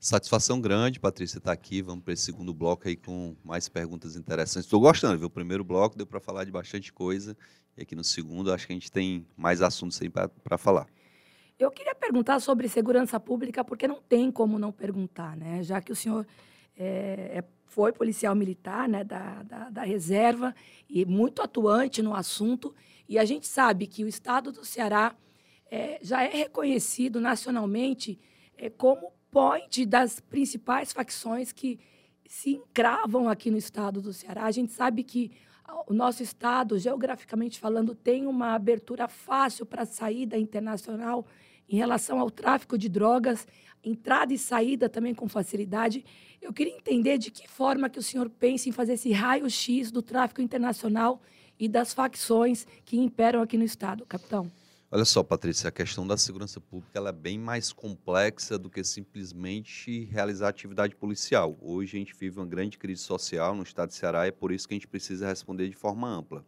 [0.00, 1.80] Satisfação grande, Patrícia, estar tá aqui.
[1.82, 4.66] Vamos para esse segundo bloco aí com mais perguntas interessantes.
[4.66, 5.28] Estou gostando, viu?
[5.28, 7.36] O primeiro bloco deu para falar de bastante coisa.
[7.76, 10.88] E aqui no segundo, acho que a gente tem mais assuntos aí para falar.
[11.58, 15.62] Eu queria perguntar sobre segurança pública, porque não tem como não perguntar, né?
[15.62, 16.26] Já que o senhor
[16.76, 20.54] é, é, foi policial militar né, da, da, da reserva
[20.88, 22.74] e muito atuante no assunto.
[23.08, 25.16] E a gente sabe que o estado do Ceará
[25.70, 28.20] é, já é reconhecido nacionalmente
[28.58, 31.80] é, como point das principais facções que
[32.28, 34.44] se encravam aqui no estado do Ceará.
[34.44, 35.32] A gente sabe que
[35.86, 41.26] o nosso estado, geograficamente falando, tem uma abertura fácil para saída internacional
[41.68, 43.46] em relação ao tráfico de drogas,
[43.82, 46.04] entrada e saída também com facilidade.
[46.40, 50.02] Eu queria entender de que forma que o senhor pensa em fazer esse raio-x do
[50.02, 51.20] tráfico internacional
[51.58, 54.50] e das facções que imperam aqui no estado, capitão.
[54.88, 60.04] Olha só, Patrícia, a questão da segurança pública é bem mais complexa do que simplesmente
[60.04, 61.58] realizar atividade policial.
[61.60, 64.52] Hoje a gente vive uma grande crise social no estado de Ceará e é por
[64.52, 66.44] isso que a gente precisa responder de forma ampla.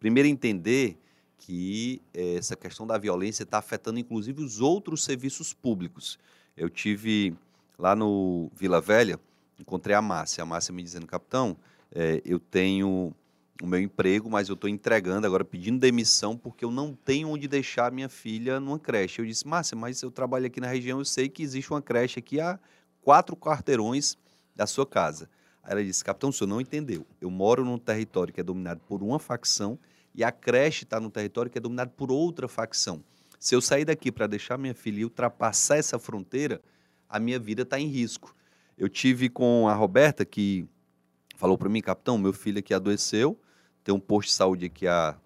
[0.00, 0.98] Primeiro, entender
[1.42, 6.16] que eh, essa questão da violência está afetando inclusive os outros serviços públicos.
[6.56, 7.34] Eu tive
[7.76, 9.18] lá no Vila Velha,
[9.58, 10.42] encontrei a Márcia.
[10.42, 11.56] A Márcia me dizendo, capitão,
[11.92, 13.12] eh, eu tenho
[13.60, 17.48] o meu emprego, mas eu estou entregando agora, pedindo demissão, porque eu não tenho onde
[17.48, 19.20] deixar minha filha numa creche.
[19.20, 22.20] Eu disse, Márcia, mas eu trabalho aqui na região, eu sei que existe uma creche
[22.20, 22.56] aqui a
[23.02, 24.16] quatro quarteirões
[24.54, 25.28] da sua casa.
[25.60, 27.04] Aí ela disse, capitão, o senhor não entendeu.
[27.20, 29.76] Eu moro num território que é dominado por uma facção
[30.14, 33.02] e a creche está num território que é dominado por outra facção.
[33.38, 36.60] Se eu sair daqui para deixar minha filha ultrapassar essa fronteira,
[37.08, 38.34] a minha vida está em risco.
[38.78, 40.66] Eu tive com a Roberta, que
[41.36, 43.38] falou para mim, capitão, meu filho aqui adoeceu,
[43.82, 45.16] tem um posto de saúde aqui a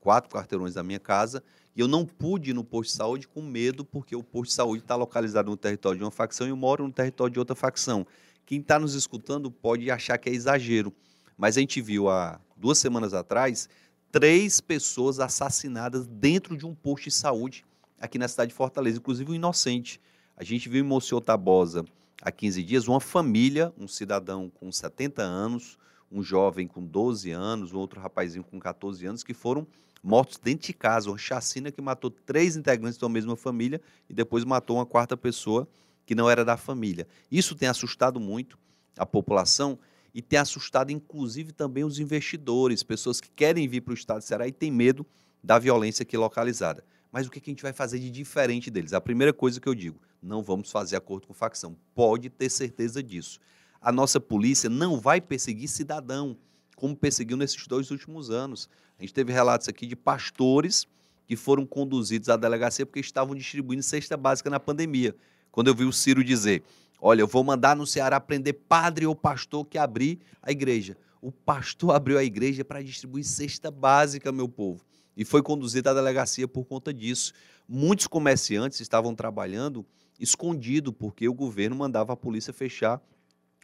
[0.00, 1.42] quatro quarteirões da minha casa,
[1.74, 4.54] e eu não pude ir no posto de saúde com medo, porque o posto de
[4.54, 7.56] saúde está localizado no território de uma facção e eu moro no território de outra
[7.56, 8.06] facção.
[8.46, 10.92] Quem está nos escutando pode achar que é exagero,
[11.36, 13.68] mas a gente viu há duas semanas atrás
[14.14, 17.66] três pessoas assassinadas dentro de um posto de saúde
[18.00, 20.00] aqui na cidade de Fortaleza, inclusive um inocente.
[20.36, 21.84] A gente viu em Monsenhor Tabosa
[22.22, 25.76] há 15 dias uma família, um cidadão com 70 anos,
[26.12, 29.66] um jovem com 12 anos, um outro rapazinho com 14 anos, que foram
[30.00, 31.10] mortos dentro de casa.
[31.10, 35.66] Uma chacina que matou três integrantes da mesma família e depois matou uma quarta pessoa
[36.06, 37.08] que não era da família.
[37.32, 38.56] Isso tem assustado muito
[38.96, 39.76] a população
[40.14, 44.26] e tem assustado, inclusive, também os investidores, pessoas que querem vir para o estado de
[44.26, 45.04] Ceará e têm medo
[45.42, 46.84] da violência aqui localizada.
[47.10, 48.92] Mas o que a gente vai fazer de diferente deles?
[48.92, 51.76] A primeira coisa que eu digo, não vamos fazer acordo com facção.
[51.94, 53.40] Pode ter certeza disso
[53.84, 56.34] a nossa polícia não vai perseguir cidadão,
[56.74, 58.66] como perseguiu nesses dois últimos anos.
[58.98, 60.86] A gente teve relatos aqui de pastores
[61.26, 65.14] que foram conduzidos à delegacia porque estavam distribuindo cesta básica na pandemia.
[65.52, 66.62] Quando eu vi o Ciro dizer:
[67.00, 70.96] Olha, eu vou mandar no Ceará prender padre ou pastor que abrir a igreja.
[71.20, 74.84] O pastor abriu a igreja para distribuir cesta básica, meu povo.
[75.16, 77.32] E foi conduzido à delegacia por conta disso.
[77.68, 79.86] Muitos comerciantes estavam trabalhando
[80.18, 83.00] escondido, porque o governo mandava a polícia fechar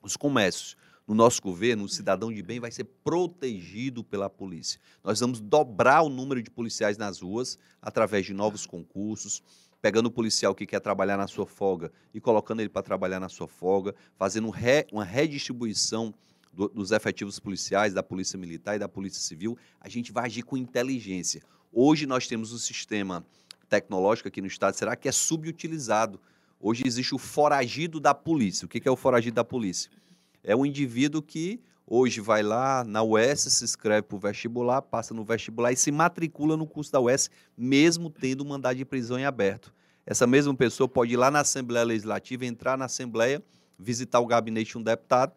[0.03, 0.77] os comércios.
[1.07, 4.81] No nosso governo, o cidadão de bem vai ser protegido pela polícia.
[5.03, 9.43] Nós vamos dobrar o número de policiais nas ruas através de novos concursos,
[9.81, 13.29] pegando o policial que quer trabalhar na sua folga e colocando ele para trabalhar na
[13.29, 16.15] sua folga, fazendo re, uma redistribuição
[16.53, 19.57] do, dos efetivos policiais, da Polícia Militar e da Polícia Civil.
[19.81, 21.43] A gente vai agir com inteligência.
[21.73, 23.25] Hoje nós temos um sistema
[23.69, 26.21] tecnológico aqui no Estado, será que é subutilizado?
[26.59, 28.67] Hoje existe o foragido da polícia.
[28.67, 29.91] O que é o foragido da polícia?
[30.43, 31.61] É um indivíduo que
[31.93, 35.91] hoje vai lá na UES, se inscreve para o vestibular, passa no vestibular e se
[35.91, 39.75] matricula no curso da UES, mesmo tendo mandado de prisão em aberto.
[40.07, 43.43] Essa mesma pessoa pode ir lá na Assembleia Legislativa, entrar na Assembleia,
[43.77, 45.33] visitar o gabinete de um deputado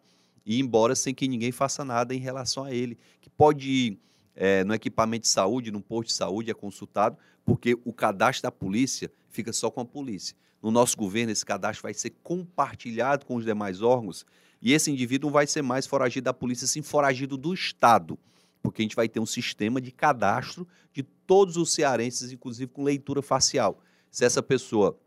[0.46, 2.96] e ir embora sem que ninguém faça nada em relação a ele.
[3.20, 3.98] Que pode ir
[4.36, 8.52] é, no equipamento de saúde, no posto de saúde, é consultado, porque o cadastro da
[8.52, 10.36] polícia fica só com a polícia.
[10.62, 14.24] No nosso governo, esse cadastro vai ser compartilhado com os demais órgãos
[14.64, 18.18] e esse indivíduo não vai ser mais foragido da polícia, sim foragido do Estado,
[18.62, 22.82] porque a gente vai ter um sistema de cadastro de todos os cearenses, inclusive com
[22.82, 23.78] leitura facial.
[24.10, 24.98] Se essa pessoa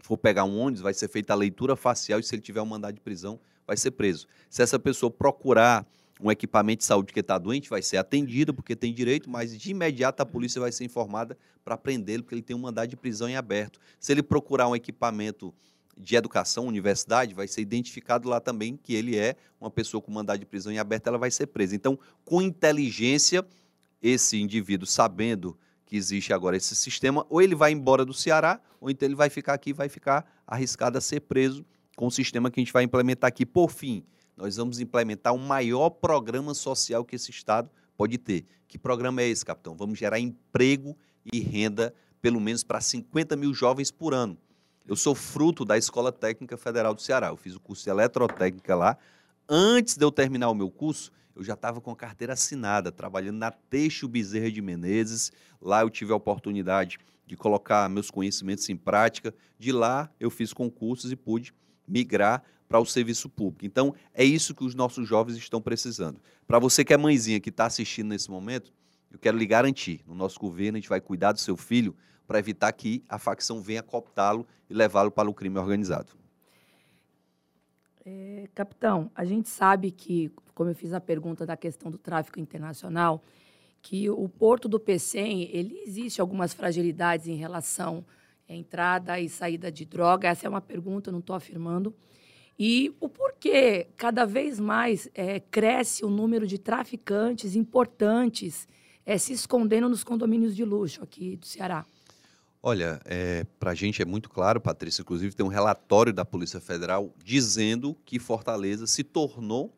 [0.00, 2.66] for pegar um ônibus, vai ser feita a leitura facial e se ele tiver um
[2.66, 4.26] mandado de prisão, vai ser preso.
[4.48, 5.86] Se essa pessoa procurar
[6.18, 9.70] um equipamento de saúde que está doente, vai ser atendido porque tem direito, mas de
[9.72, 13.28] imediato a polícia vai ser informada para prendê-lo, porque ele tem um mandado de prisão
[13.28, 13.78] em aberto.
[14.00, 15.52] Se ele procurar um equipamento
[15.96, 20.38] de educação, universidade, vai ser identificado lá também que ele é uma pessoa com mandado
[20.38, 21.76] de prisão em aberto, ela vai ser presa.
[21.76, 23.46] Então, com inteligência,
[24.00, 28.90] esse indivíduo, sabendo que existe agora esse sistema, ou ele vai embora do Ceará, ou
[28.90, 31.64] então ele vai ficar aqui, vai ficar arriscado a ser preso
[31.96, 33.44] com o sistema que a gente vai implementar aqui.
[33.44, 34.02] Por fim,
[34.36, 38.46] nós vamos implementar o maior programa social que esse Estado pode ter.
[38.66, 39.76] Que programa é esse, capitão?
[39.76, 40.96] Vamos gerar emprego
[41.30, 44.36] e renda, pelo menos para 50 mil jovens por ano.
[44.86, 47.28] Eu sou fruto da Escola Técnica Federal do Ceará.
[47.28, 48.98] Eu fiz o curso de eletrotécnica lá.
[49.48, 53.38] Antes de eu terminar o meu curso, eu já estava com a carteira assinada, trabalhando
[53.38, 55.30] na Teixo Bezerra de Menezes.
[55.60, 59.32] Lá eu tive a oportunidade de colocar meus conhecimentos em prática.
[59.56, 61.54] De lá eu fiz concursos e pude
[61.86, 63.64] migrar para o serviço público.
[63.64, 66.20] Então, é isso que os nossos jovens estão precisando.
[66.46, 68.72] Para você que é mãezinha que está assistindo nesse momento,
[69.12, 71.94] eu quero lhe garantir: no nosso governo, a gente vai cuidar do seu filho
[72.32, 76.14] para evitar que a facção venha cooptá-lo e levá-lo para o crime organizado.
[78.06, 82.40] É, capitão, a gente sabe que, como eu fiz a pergunta da questão do tráfico
[82.40, 83.22] internacional,
[83.82, 88.02] que o porto do PCM, ele existe algumas fragilidades em relação
[88.48, 90.26] à entrada e saída de droga.
[90.26, 91.94] Essa é uma pergunta, não estou afirmando.
[92.58, 98.66] E o porquê cada vez mais é, cresce o número de traficantes importantes
[99.04, 101.84] é, se escondendo nos condomínios de luxo aqui do Ceará?
[102.64, 106.60] Olha, é, para a gente é muito claro, Patrícia, inclusive tem um relatório da Polícia
[106.60, 109.76] Federal dizendo que Fortaleza se tornou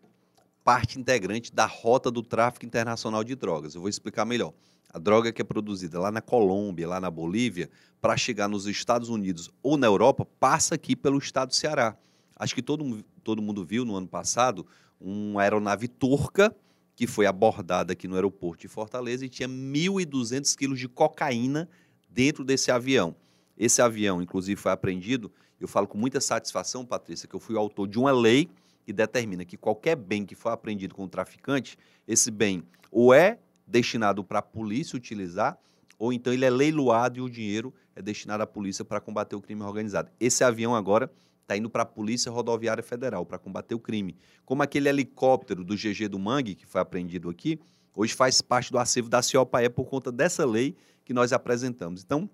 [0.62, 3.74] parte integrante da rota do tráfico internacional de drogas.
[3.74, 4.52] Eu vou explicar melhor.
[4.92, 7.70] A droga que é produzida lá na Colômbia, lá na Bolívia,
[8.02, 11.96] para chegar nos Estados Unidos ou na Europa, passa aqui pelo estado do Ceará.
[12.36, 14.66] Acho que todo, todo mundo viu no ano passado
[15.00, 16.54] uma aeronave turca
[16.94, 21.68] que foi abordada aqui no aeroporto de Fortaleza e tinha 1.200 quilos de cocaína
[22.14, 23.16] dentro desse avião.
[23.58, 25.30] Esse avião, inclusive, foi apreendido.
[25.60, 28.48] Eu falo com muita satisfação, Patrícia, que eu fui autor de uma lei
[28.84, 33.38] que determina que qualquer bem que for apreendido com o traficante, esse bem ou é
[33.66, 35.58] destinado para a polícia utilizar,
[35.98, 39.40] ou então ele é leiloado e o dinheiro é destinado à polícia para combater o
[39.40, 40.10] crime organizado.
[40.20, 41.10] Esse avião agora
[41.42, 44.16] está indo para a Polícia Rodoviária Federal para combater o crime.
[44.44, 47.58] Como aquele helicóptero do GG do Mangue, que foi apreendido aqui,
[47.94, 50.74] hoje faz parte do acervo da CIOPAE por conta dessa lei
[51.04, 52.02] que nós apresentamos.
[52.02, 52.28] Então,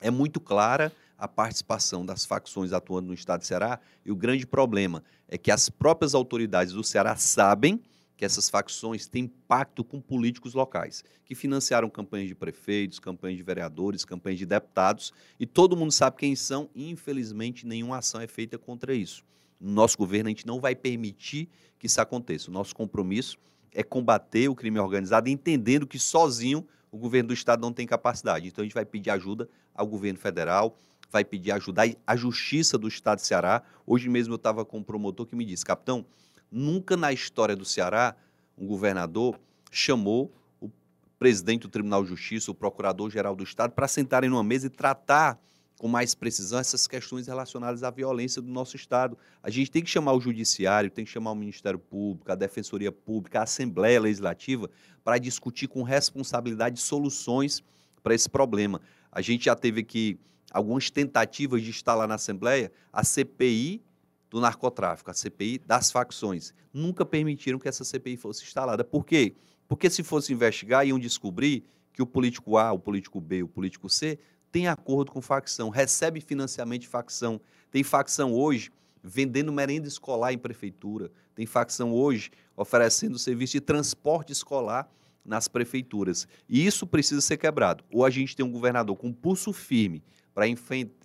[0.00, 4.46] é muito clara a participação das facções atuando no estado de Ceará e o grande
[4.46, 7.82] problema é que as próprias autoridades do Ceará sabem
[8.16, 13.42] que essas facções têm pacto com políticos locais, que financiaram campanhas de prefeitos, campanhas de
[13.42, 18.26] vereadores, campanhas de deputados, e todo mundo sabe quem são, e infelizmente nenhuma ação é
[18.26, 19.24] feita contra isso.
[19.58, 22.50] No nosso governo, a gente não vai permitir que isso aconteça.
[22.50, 23.38] O nosso compromisso
[23.72, 28.48] é combater o crime organizado, entendendo que sozinho o governo do estado não tem capacidade.
[28.48, 30.76] Então a gente vai pedir ajuda ao governo federal,
[31.10, 33.62] vai pedir ajuda à justiça do estado de Ceará.
[33.86, 36.04] Hoje mesmo eu estava com um promotor que me disse, capitão,
[36.50, 38.16] nunca na história do Ceará
[38.56, 39.38] um governador
[39.70, 40.70] chamou o
[41.18, 45.40] presidente do Tribunal de Justiça, o procurador-geral do estado, para sentarem numa mesa e tratar
[45.80, 49.16] com mais precisão essas questões relacionadas à violência do nosso Estado.
[49.42, 52.92] A gente tem que chamar o Judiciário, tem que chamar o Ministério Público, a Defensoria
[52.92, 54.68] Pública, a Assembleia Legislativa,
[55.02, 57.64] para discutir com responsabilidade soluções
[58.02, 58.78] para esse problema.
[59.10, 60.20] A gente já teve aqui
[60.52, 63.82] algumas tentativas de instalar na Assembleia a CPI
[64.28, 66.52] do narcotráfico, a CPI das facções.
[66.74, 68.84] Nunca permitiram que essa CPI fosse instalada.
[68.84, 69.34] Por quê?
[69.66, 73.88] Porque se fosse investigar, iam descobrir que o político A, o político B, o político
[73.88, 74.18] C
[74.52, 77.40] tem acordo com facção, recebe financiamento de facção.
[77.70, 78.70] Tem facção hoje
[79.02, 81.10] vendendo merenda escolar em prefeitura.
[81.34, 84.90] Tem facção hoje oferecendo serviço de transporte escolar
[85.24, 86.26] nas prefeituras.
[86.48, 87.84] E isso precisa ser quebrado.
[87.92, 90.02] Ou a gente tem um governador com pulso firme
[90.34, 90.46] para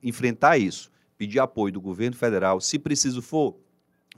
[0.02, 2.60] enfrentar isso, pedir apoio do governo federal.
[2.60, 3.56] Se preciso for,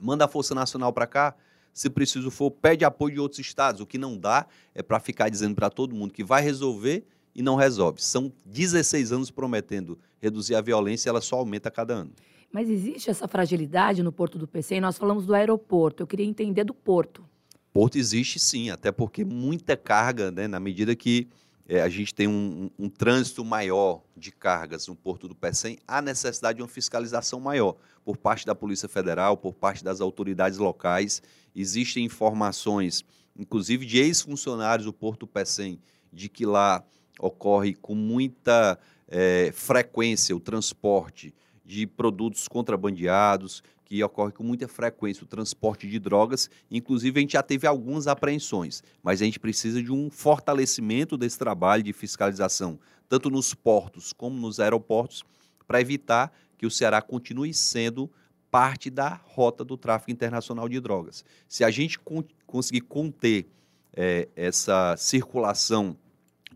[0.00, 1.34] manda a Força Nacional para cá.
[1.72, 3.80] Se preciso for, pede apoio de outros estados.
[3.80, 7.06] O que não dá é para ficar dizendo para todo mundo que vai resolver
[7.38, 8.02] e não resolve.
[8.02, 12.10] São 16 anos prometendo reduzir a violência e ela só aumenta a cada ano.
[12.52, 14.74] Mas existe essa fragilidade no Porto do PC?
[14.74, 16.02] E nós falamos do aeroporto.
[16.02, 17.24] Eu queria entender do porto.
[17.72, 21.28] Porto existe sim, até porque muita carga, né, na medida que
[21.68, 25.78] é, a gente tem um, um, um, trânsito maior de cargas no Porto do Pecém,
[25.86, 30.58] há necessidade de uma fiscalização maior por parte da Polícia Federal, por parte das autoridades
[30.58, 31.22] locais.
[31.54, 33.04] Existem informações,
[33.38, 35.78] inclusive de ex-funcionários do Porto do Pecém,
[36.12, 36.82] de que lá
[37.18, 45.24] ocorre com muita é, frequência o transporte de produtos contrabandeados, que ocorre com muita frequência
[45.24, 46.50] o transporte de drogas.
[46.70, 51.38] Inclusive, a gente já teve algumas apreensões, mas a gente precisa de um fortalecimento desse
[51.38, 55.24] trabalho de fiscalização, tanto nos portos como nos aeroportos,
[55.66, 58.10] para evitar que o Ceará continue sendo
[58.50, 61.24] parte da rota do tráfico internacional de drogas.
[61.48, 63.46] Se a gente con conseguir conter
[63.94, 65.96] é, essa circulação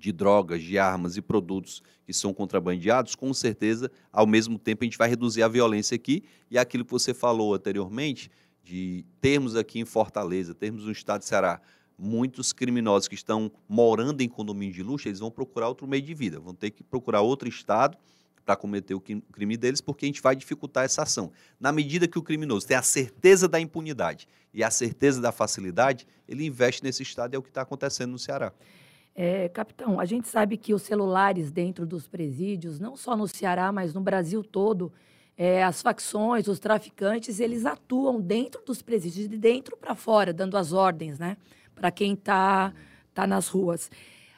[0.02, 4.84] de drogas, de armas e produtos que são contrabandeados, com certeza, ao mesmo tempo, a
[4.84, 8.28] gente vai reduzir a violência aqui e aquilo que você falou anteriormente,
[8.64, 11.60] de termos aqui em Fortaleza, termos no estado de Ceará,
[11.96, 16.14] muitos criminosos que estão morando em condomínio de luxo, eles vão procurar outro meio de
[16.14, 17.96] vida, vão ter que procurar outro estado
[18.44, 21.30] para cometer o crime deles, porque a gente vai dificultar essa ação.
[21.60, 26.08] Na medida que o criminoso tem a certeza da impunidade e a certeza da facilidade,
[26.28, 28.52] ele investe nesse estado e é o que está acontecendo no Ceará.
[29.14, 33.70] É, capitão, a gente sabe que os celulares dentro dos presídios, não só no Ceará,
[33.70, 34.92] mas no Brasil todo,
[35.36, 40.56] é, as facções, os traficantes, eles atuam dentro dos presídios, de dentro para fora, dando
[40.56, 41.36] as ordens, né?
[41.74, 42.72] Para quem está
[43.12, 43.90] tá nas ruas.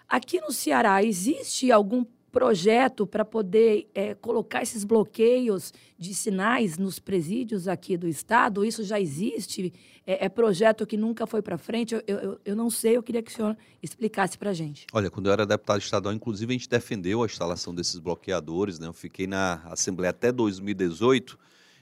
[0.08, 2.04] Aqui no Ceará, existe algum
[2.34, 8.64] projeto para poder é, colocar esses bloqueios de sinais nos presídios aqui do Estado?
[8.64, 9.72] Isso já existe?
[10.06, 11.94] É, é projeto que nunca foi para frente?
[11.94, 14.86] Eu, eu, eu, não sei, eu queria que o senhor explicasse para a gente.
[14.92, 18.78] Olha, quando eu era deputado estadual, inclusive, a gente defendeu a instalação desses bloqueadores.
[18.78, 18.86] Né?
[18.86, 21.38] Eu fiquei na Assembleia até 2018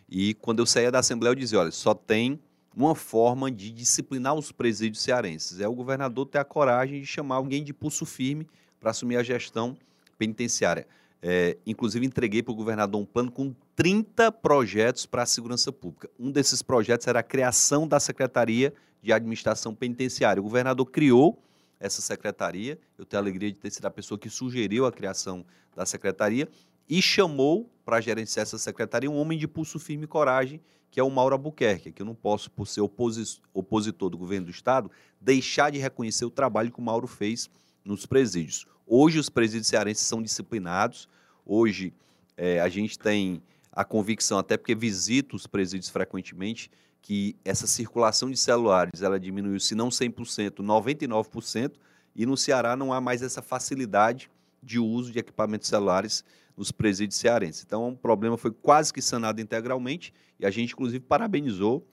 [0.08, 2.38] e quando eu saía da Assembleia eu dizia, olha, só tem
[2.76, 5.60] uma forma de disciplinar os presídios cearenses.
[5.60, 8.46] É o governador ter a coragem de chamar alguém de pulso firme
[8.80, 9.76] para assumir a gestão
[10.18, 10.86] penitenciária.
[11.22, 16.10] É, inclusive, entreguei para o governador um plano com 30 projetos para a segurança pública.
[16.18, 20.40] Um desses projetos era a criação da Secretaria de Administração Penitenciária.
[20.40, 21.42] O governador criou
[21.80, 22.78] essa secretaria.
[22.96, 25.44] Eu tenho a alegria de ter sido a pessoa que sugeriu a criação
[25.74, 26.48] da secretaria
[26.88, 30.60] e chamou para gerenciar essa secretaria um homem de pulso firme e coragem,
[30.90, 34.50] que é o Mauro Albuquerque, que eu não posso, por ser opositor do governo do
[34.50, 37.48] Estado, deixar de reconhecer o trabalho que o Mauro fez
[37.82, 38.66] nos presídios.
[38.86, 41.08] Hoje os presídios cearenses são disciplinados,
[41.46, 41.94] hoje
[42.36, 43.42] é, a gente tem
[43.72, 46.70] a convicção, até porque visito os presídios frequentemente,
[47.00, 51.72] que essa circulação de celulares ela diminuiu, se não 100%, 99%,
[52.14, 54.30] e no Ceará não há mais essa facilidade
[54.62, 56.22] de uso de equipamentos celulares
[56.56, 57.64] nos presídios cearenses.
[57.66, 61.86] Então, o problema foi quase que sanado integralmente e a gente, inclusive, parabenizou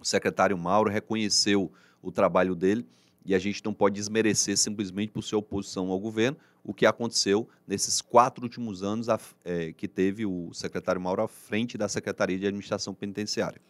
[0.00, 1.70] o secretário Mauro, reconheceu
[2.00, 2.86] o trabalho dele
[3.24, 7.48] e a gente não pode desmerecer simplesmente por sua oposição ao governo o que aconteceu
[7.66, 9.06] nesses quatro últimos anos
[9.44, 13.60] é, que teve o secretário Mauro à frente da Secretaria de Administração Penitenciária.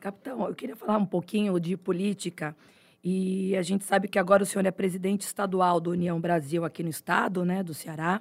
[0.00, 2.56] Capitão, eu queria falar um pouquinho de política.
[3.02, 6.82] E a gente sabe que agora o senhor é presidente estadual do União Brasil aqui
[6.82, 8.20] no estado, né, do Ceará.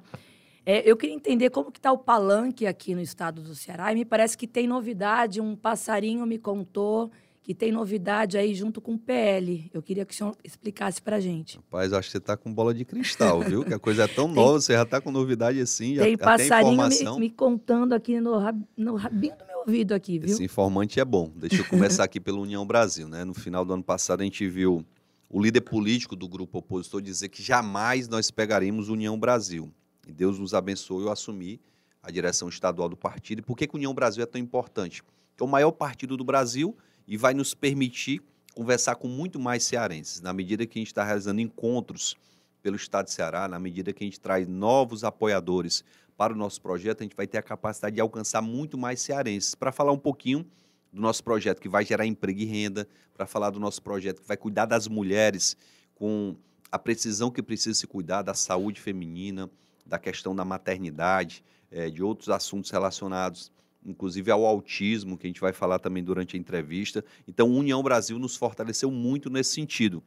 [0.65, 3.91] É, eu queria entender como que está o palanque aqui no estado do Ceará.
[3.91, 5.39] E me parece que tem novidade.
[5.39, 7.11] Um passarinho me contou
[7.47, 9.71] que tem novidade aí junto com o PL.
[9.73, 11.55] Eu queria que o senhor explicasse para a gente.
[11.55, 13.63] Rapaz, acho que você está com bola de cristal, viu?
[13.63, 15.95] Que a coisa é tão tem, nova, você já está com novidade assim.
[15.95, 18.33] Tem já, passarinho me, me, contando aqui no,
[18.75, 20.29] no rabinho do meu ouvido aqui, viu?
[20.29, 21.31] Esse informante é bom.
[21.37, 23.23] Deixa eu começar aqui pelo União Brasil, né?
[23.23, 24.85] No final do ano passado a gente viu
[25.29, 29.71] o líder político do grupo opositor dizer que jamais nós pegaremos União Brasil.
[30.05, 31.61] E Deus nos abençoe eu assumir
[32.03, 33.39] a direção estadual do partido.
[33.39, 35.01] E por que, que União Brasil é tão importante?
[35.39, 36.75] É o maior partido do Brasil
[37.07, 38.21] e vai nos permitir
[38.53, 40.19] conversar com muito mais cearenses.
[40.19, 42.15] Na medida que a gente está realizando encontros
[42.61, 45.83] pelo Estado de Ceará, na medida que a gente traz novos apoiadores
[46.17, 49.53] para o nosso projeto, a gente vai ter a capacidade de alcançar muito mais cearenses.
[49.53, 50.45] Para falar um pouquinho
[50.91, 54.27] do nosso projeto que vai gerar emprego e renda, para falar do nosso projeto que
[54.27, 55.55] vai cuidar das mulheres
[55.93, 56.35] com
[56.71, 59.49] a precisão que precisa se cuidar da saúde feminina,
[59.85, 63.51] da questão da maternidade, é, de outros assuntos relacionados,
[63.87, 67.03] inclusive ao autismo, que a gente vai falar também durante a entrevista.
[67.27, 70.03] Então, União Brasil nos fortaleceu muito nesse sentido.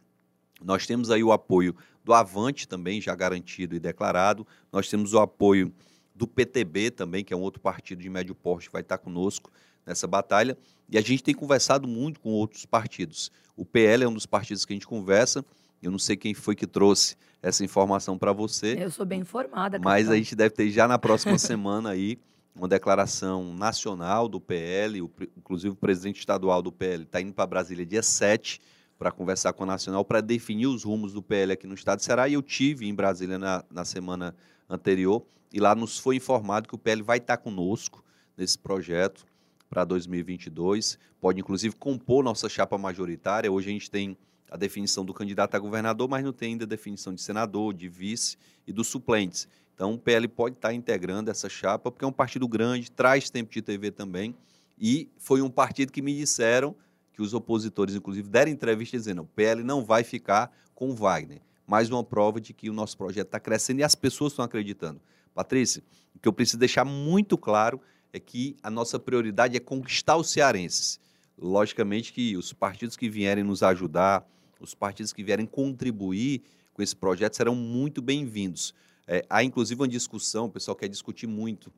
[0.63, 1.75] Nós temos aí o apoio
[2.05, 4.47] do Avante também, já garantido e declarado.
[4.71, 5.73] Nós temos o apoio
[6.15, 9.51] do PTB também, que é um outro partido de médio porte que vai estar conosco
[9.87, 10.57] nessa batalha.
[10.89, 13.33] E a gente tem conversado muito com outros partidos.
[13.57, 15.45] O PL é um dos partidos que a gente conversa.
[15.83, 18.77] Eu não sei quem foi que trouxe essa informação para você.
[18.79, 19.79] Eu sou bem informada.
[19.79, 22.19] Mas a gente deve ter já na próxima semana aí
[22.55, 27.47] uma declaração nacional do PL, o, inclusive o presidente estadual do PL está indo para
[27.47, 28.61] Brasília dia 7
[28.99, 32.05] para conversar com a Nacional para definir os rumos do PL aqui no estado de
[32.05, 32.29] Ceará.
[32.29, 34.35] E eu tive em Brasília na, na semana
[34.69, 38.05] anterior e lá nos foi informado que o PL vai estar conosco
[38.37, 39.25] nesse projeto
[39.71, 40.99] para 2022.
[41.19, 43.51] Pode, inclusive, compor nossa chapa majoritária.
[43.51, 44.17] Hoje a gente tem
[44.51, 47.89] a definição do candidato a governador, mas não tem ainda a definição de senador, de
[47.89, 48.37] vice
[48.67, 49.49] e dos suplentes.
[49.81, 53.51] Então, o PL pode estar integrando essa chapa, porque é um partido grande, traz tempo
[53.51, 54.37] de TV também,
[54.79, 56.77] e foi um partido que me disseram
[57.15, 61.41] que os opositores, inclusive, deram entrevista dizendo: o PL não vai ficar com o Wagner.
[61.67, 65.01] Mais uma prova de que o nosso projeto está crescendo e as pessoas estão acreditando.
[65.35, 65.83] Patrícia,
[66.15, 67.81] o que eu preciso deixar muito claro
[68.13, 71.01] é que a nossa prioridade é conquistar os cearenses.
[71.39, 74.29] Logicamente que os partidos que vierem nos ajudar,
[74.61, 76.43] os partidos que vierem contribuir
[76.75, 78.75] com esse projeto serão muito bem-vindos.
[79.13, 81.73] É, há inclusive uma discussão, o pessoal quer discutir muito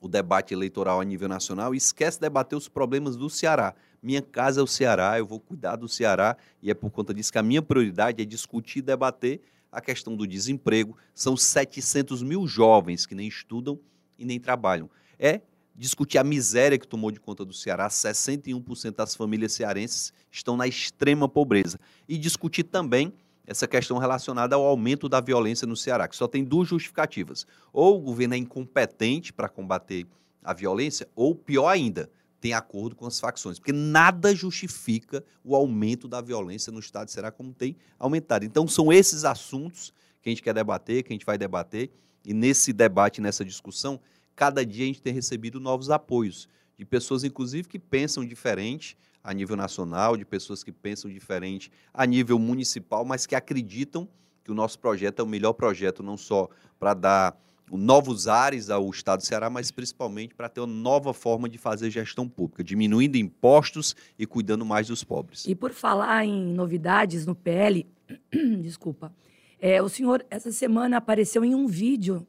[0.00, 3.74] o debate eleitoral a nível nacional e esquece de debater os problemas do Ceará.
[4.02, 7.30] Minha casa é o Ceará, eu vou cuidar do Ceará e é por conta disso
[7.30, 10.96] que a minha prioridade é discutir e debater a questão do desemprego.
[11.14, 13.78] São 700 mil jovens que nem estudam
[14.18, 14.88] e nem trabalham.
[15.18, 15.42] É
[15.76, 20.66] discutir a miséria que tomou de conta do Ceará, 61% das famílias cearenses estão na
[20.66, 21.78] extrema pobreza.
[22.08, 23.12] E discutir também
[23.46, 27.46] essa questão relacionada ao aumento da violência no Ceará, que só tem duas justificativas.
[27.72, 30.06] Ou o governo é incompetente para combater
[30.42, 36.06] a violência, ou pior ainda, tem acordo com as facções, porque nada justifica o aumento
[36.06, 38.44] da violência no estado de Ceará como tem aumentado.
[38.44, 41.90] Então são esses assuntos que a gente quer debater, que a gente vai debater,
[42.22, 43.98] e nesse debate, nessa discussão,
[44.36, 49.32] cada dia a gente tem recebido novos apoios de pessoas, inclusive, que pensam diferente a
[49.32, 54.06] nível nacional, de pessoas que pensam diferente a nível municipal, mas que acreditam
[54.44, 56.46] que o nosso projeto é o melhor projeto, não só
[56.78, 57.40] para dar
[57.72, 61.90] novos ares ao Estado do Ceará, mas principalmente para ter uma nova forma de fazer
[61.90, 65.46] gestão pública, diminuindo impostos e cuidando mais dos pobres.
[65.46, 67.86] E por falar em novidades no PL,
[68.60, 69.10] desculpa,
[69.58, 72.26] é, o senhor essa semana apareceu em um vídeo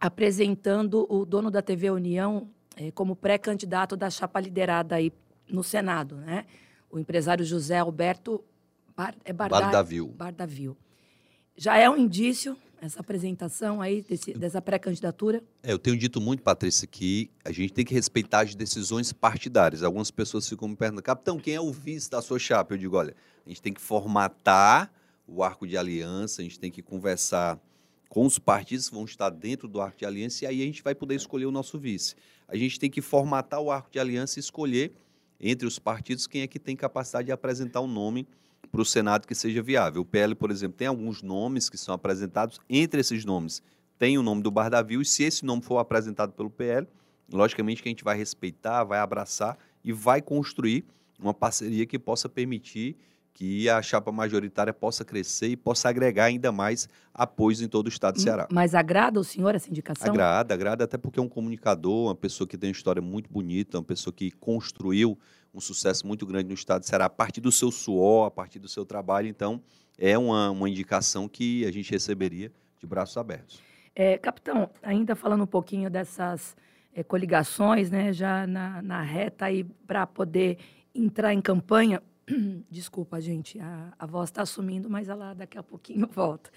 [0.00, 5.12] apresentando o dono da TV União é, como pré-candidato da chapa liderada aí
[5.48, 6.46] no Senado, né?
[6.90, 8.44] O empresário José Alberto
[8.96, 10.08] Bar, é Bardavil.
[10.08, 10.76] Bardavil.
[11.56, 15.42] Já é um indício essa apresentação aí desse, dessa pré-candidatura?
[15.62, 19.82] É, eu tenho dito muito, Patrícia, que a gente tem que respeitar as decisões partidárias.
[19.82, 22.74] Algumas pessoas ficam me perguntando, capitão, quem é o vice da sua chapa?
[22.74, 24.92] Eu digo, olha, a gente tem que formatar
[25.26, 27.58] o arco de aliança, a gente tem que conversar
[28.08, 30.82] com os partidos que vão estar dentro do arco de aliança e aí a gente
[30.82, 32.14] vai poder escolher o nosso vice.
[32.46, 34.92] A gente tem que formatar o arco de aliança e escolher
[35.44, 38.26] entre os partidos quem é que tem capacidade de apresentar um nome
[38.72, 40.00] para o Senado que seja viável.
[40.02, 42.58] O PL, por exemplo, tem alguns nomes que são apresentados.
[42.68, 43.62] Entre esses nomes
[43.98, 46.88] tem o nome do Bardavil e se esse nome for apresentado pelo PL,
[47.30, 50.84] logicamente que a gente vai respeitar, vai abraçar e vai construir
[51.20, 52.96] uma parceria que possa permitir
[53.34, 57.88] que a chapa majoritária possa crescer e possa agregar ainda mais apoios em todo o
[57.88, 58.46] estado de Ceará.
[58.50, 60.08] Mas agrada o senhor essa indicação?
[60.08, 63.76] Agrada, agrada, até porque é um comunicador, uma pessoa que tem uma história muito bonita,
[63.76, 65.18] uma pessoa que construiu
[65.52, 68.60] um sucesso muito grande no estado de Ceará a partir do seu suor, a partir
[68.60, 69.26] do seu trabalho.
[69.26, 69.60] Então,
[69.98, 73.60] é uma, uma indicação que a gente receberia de braços abertos.
[73.96, 76.56] É, capitão, ainda falando um pouquinho dessas
[76.94, 80.58] é, coligações, né, já na, na reta aí para poder
[80.94, 82.00] entrar em campanha,
[82.70, 86.50] Desculpa, gente, a, a voz está sumindo, mas ela daqui a pouquinho volta.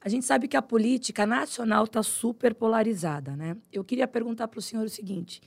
[0.00, 3.56] A gente sabe que a política nacional está super polarizada, né?
[3.72, 5.40] Eu queria perguntar para o senhor o seguinte: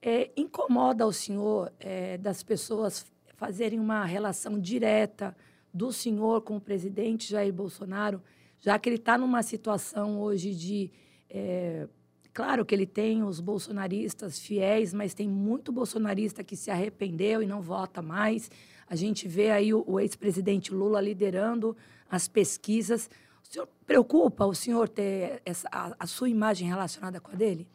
[0.00, 3.04] é, incomoda o senhor é, das pessoas
[3.36, 5.36] fazerem uma relação direta
[5.74, 8.22] do senhor com o presidente Jair Bolsonaro,
[8.58, 10.90] já que ele está numa situação hoje de
[11.28, 11.88] é,
[12.36, 17.46] Claro que ele tem os bolsonaristas fiéis, mas tem muito bolsonarista que se arrependeu e
[17.46, 18.50] não vota mais.
[18.88, 21.76] A gente vê aí o, o ex-presidente Lula liderando
[22.10, 23.10] as pesquisas.
[23.42, 27.66] O senhor preocupa o senhor ter essa, a, a sua imagem relacionada com a dele?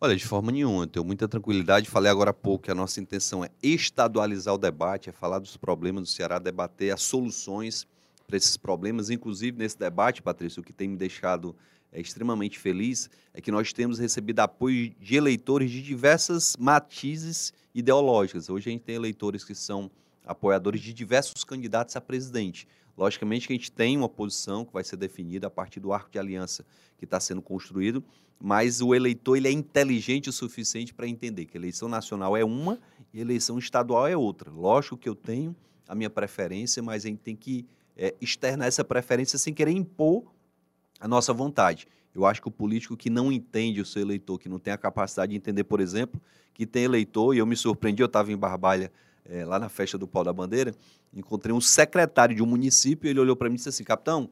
[0.00, 1.88] Olha, de forma nenhuma, eu tenho muita tranquilidade.
[1.88, 5.56] Falei agora há pouco que a nossa intenção é estadualizar o debate, é falar dos
[5.56, 7.86] problemas do Ceará, debater as soluções
[8.26, 9.08] para esses problemas.
[9.08, 11.54] Inclusive, nesse debate, Patrícia, o que tem me deixado
[11.92, 18.50] é, extremamente feliz é que nós temos recebido apoio de eleitores de diversas matizes ideológicas.
[18.50, 19.90] Hoje a gente tem eleitores que são
[20.24, 22.66] apoiadores de diversos candidatos a presidente.
[22.96, 26.10] Logicamente que a gente tem uma posição que vai ser definida a partir do arco
[26.10, 26.64] de aliança
[26.96, 28.04] que está sendo construído,
[28.40, 32.78] mas o eleitor ele é inteligente o suficiente para entender que eleição nacional é uma
[33.12, 34.50] e eleição estadual é outra.
[34.50, 35.54] Lógico que eu tenho
[35.88, 37.66] a minha preferência, mas a gente tem que
[37.96, 40.24] é, externar essa preferência sem querer impor
[41.00, 41.86] a nossa vontade.
[42.14, 44.78] Eu acho que o político que não entende o seu eleitor, que não tem a
[44.78, 46.20] capacidade de entender, por exemplo,
[46.52, 48.92] que tem eleitor, e eu me surpreendi, eu estava em Barbalha,
[49.24, 50.74] é, lá na festa do Pau da Bandeira,
[51.12, 54.28] encontrei um secretário de um município, ele olhou para mim e disse assim, capitão,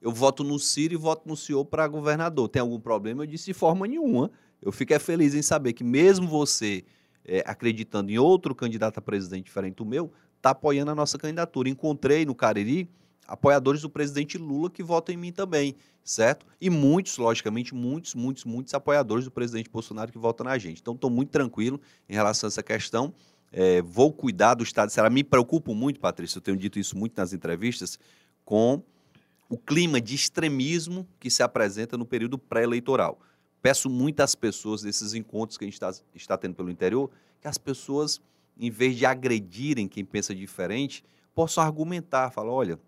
[0.00, 2.48] eu voto no Ciro e voto no senhor para governador.
[2.48, 3.22] Tem algum problema?
[3.22, 4.30] Eu disse, de forma nenhuma.
[4.60, 6.84] Eu fiquei feliz em saber que mesmo você
[7.24, 11.68] é, acreditando em outro candidato a presidente diferente do meu, está apoiando a nossa candidatura.
[11.68, 12.88] Encontrei no Cariri
[13.26, 15.74] apoiadores do presidente Lula que votam em mim também,
[16.04, 16.46] certo?
[16.60, 20.80] E muitos, logicamente, muitos, muitos, muitos apoiadores do presidente Bolsonaro que votam na gente.
[20.80, 23.12] Então, estou muito tranquilo em relação a essa questão.
[23.52, 25.08] É, vou cuidar do Estado de Ceará.
[25.08, 27.98] Me preocupo muito, Patrícia, eu tenho dito isso muito nas entrevistas,
[28.44, 28.82] com
[29.48, 33.20] o clima de extremismo que se apresenta no período pré-eleitoral.
[33.62, 37.48] Peço muito às pessoas, desses encontros que a gente está, está tendo pelo interior, que
[37.48, 38.20] as pessoas,
[38.58, 42.78] em vez de agredirem quem pensa diferente, possam argumentar, falar, olha,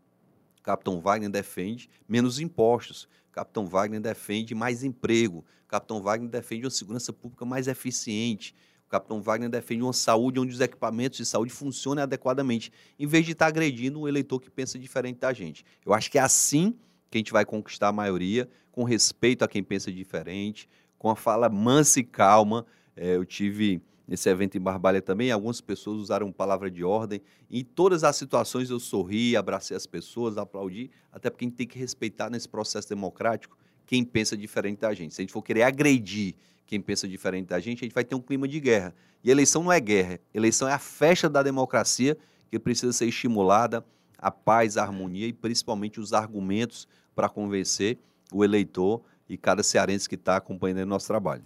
[0.63, 3.09] Capitão Wagner defende menos impostos.
[3.33, 5.45] Capitão Wagner defende mais emprego.
[5.67, 8.55] Capitão Wagner defende uma segurança pública mais eficiente.
[8.89, 13.27] O Capitão Wagner defende uma saúde onde os equipamentos de saúde funcionem adequadamente, em vez
[13.27, 15.63] de estar agredindo um eleitor que pensa diferente da gente.
[15.85, 16.75] Eu acho que é assim
[17.11, 20.67] que a gente vai conquistar a maioria, com respeito a quem pensa diferente,
[20.99, 22.65] com a fala mansa e calma.
[22.97, 27.21] É, eu tive nesse evento em Barbalha também, algumas pessoas usaram palavra de ordem.
[27.51, 31.67] Em todas as situações eu sorri, abracei as pessoas, aplaudi, até porque a gente tem
[31.67, 33.55] que respeitar nesse processo democrático
[33.89, 35.15] quem pensa diferente da gente.
[35.15, 36.35] Se a gente for querer agredir
[36.67, 38.95] quem pensa diferente da gente, a gente vai ter um clima de guerra.
[39.25, 42.15] E eleição não é guerra, eleição é a festa da democracia
[42.51, 43.83] que precisa ser estimulada,
[44.19, 47.99] a paz, a harmonia e principalmente os argumentos para convencer
[48.31, 51.43] o eleitor e cada cearense que está acompanhando o nosso trabalho.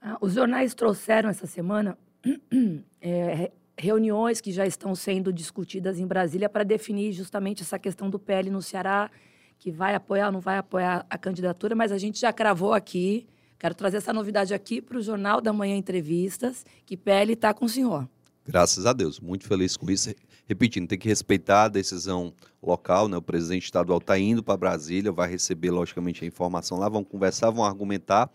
[0.00, 1.98] Ah, os jornais trouxeram essa semana
[3.02, 8.18] é, reuniões que já estão sendo discutidas em Brasília para definir justamente essa questão do
[8.18, 9.10] PL no Ceará,
[9.58, 13.26] que vai apoiar ou não vai apoiar a candidatura, mas a gente já cravou aqui.
[13.58, 17.64] Quero trazer essa novidade aqui para o Jornal da Manhã Entrevistas, que PL está com
[17.64, 18.08] o senhor.
[18.44, 20.14] Graças a Deus, muito feliz com isso.
[20.46, 22.32] Repetindo, tem que respeitar a decisão
[22.62, 23.16] local, né?
[23.16, 27.50] O presidente estadual está indo para Brasília, vai receber, logicamente, a informação lá, vão conversar,
[27.50, 28.30] vão argumentar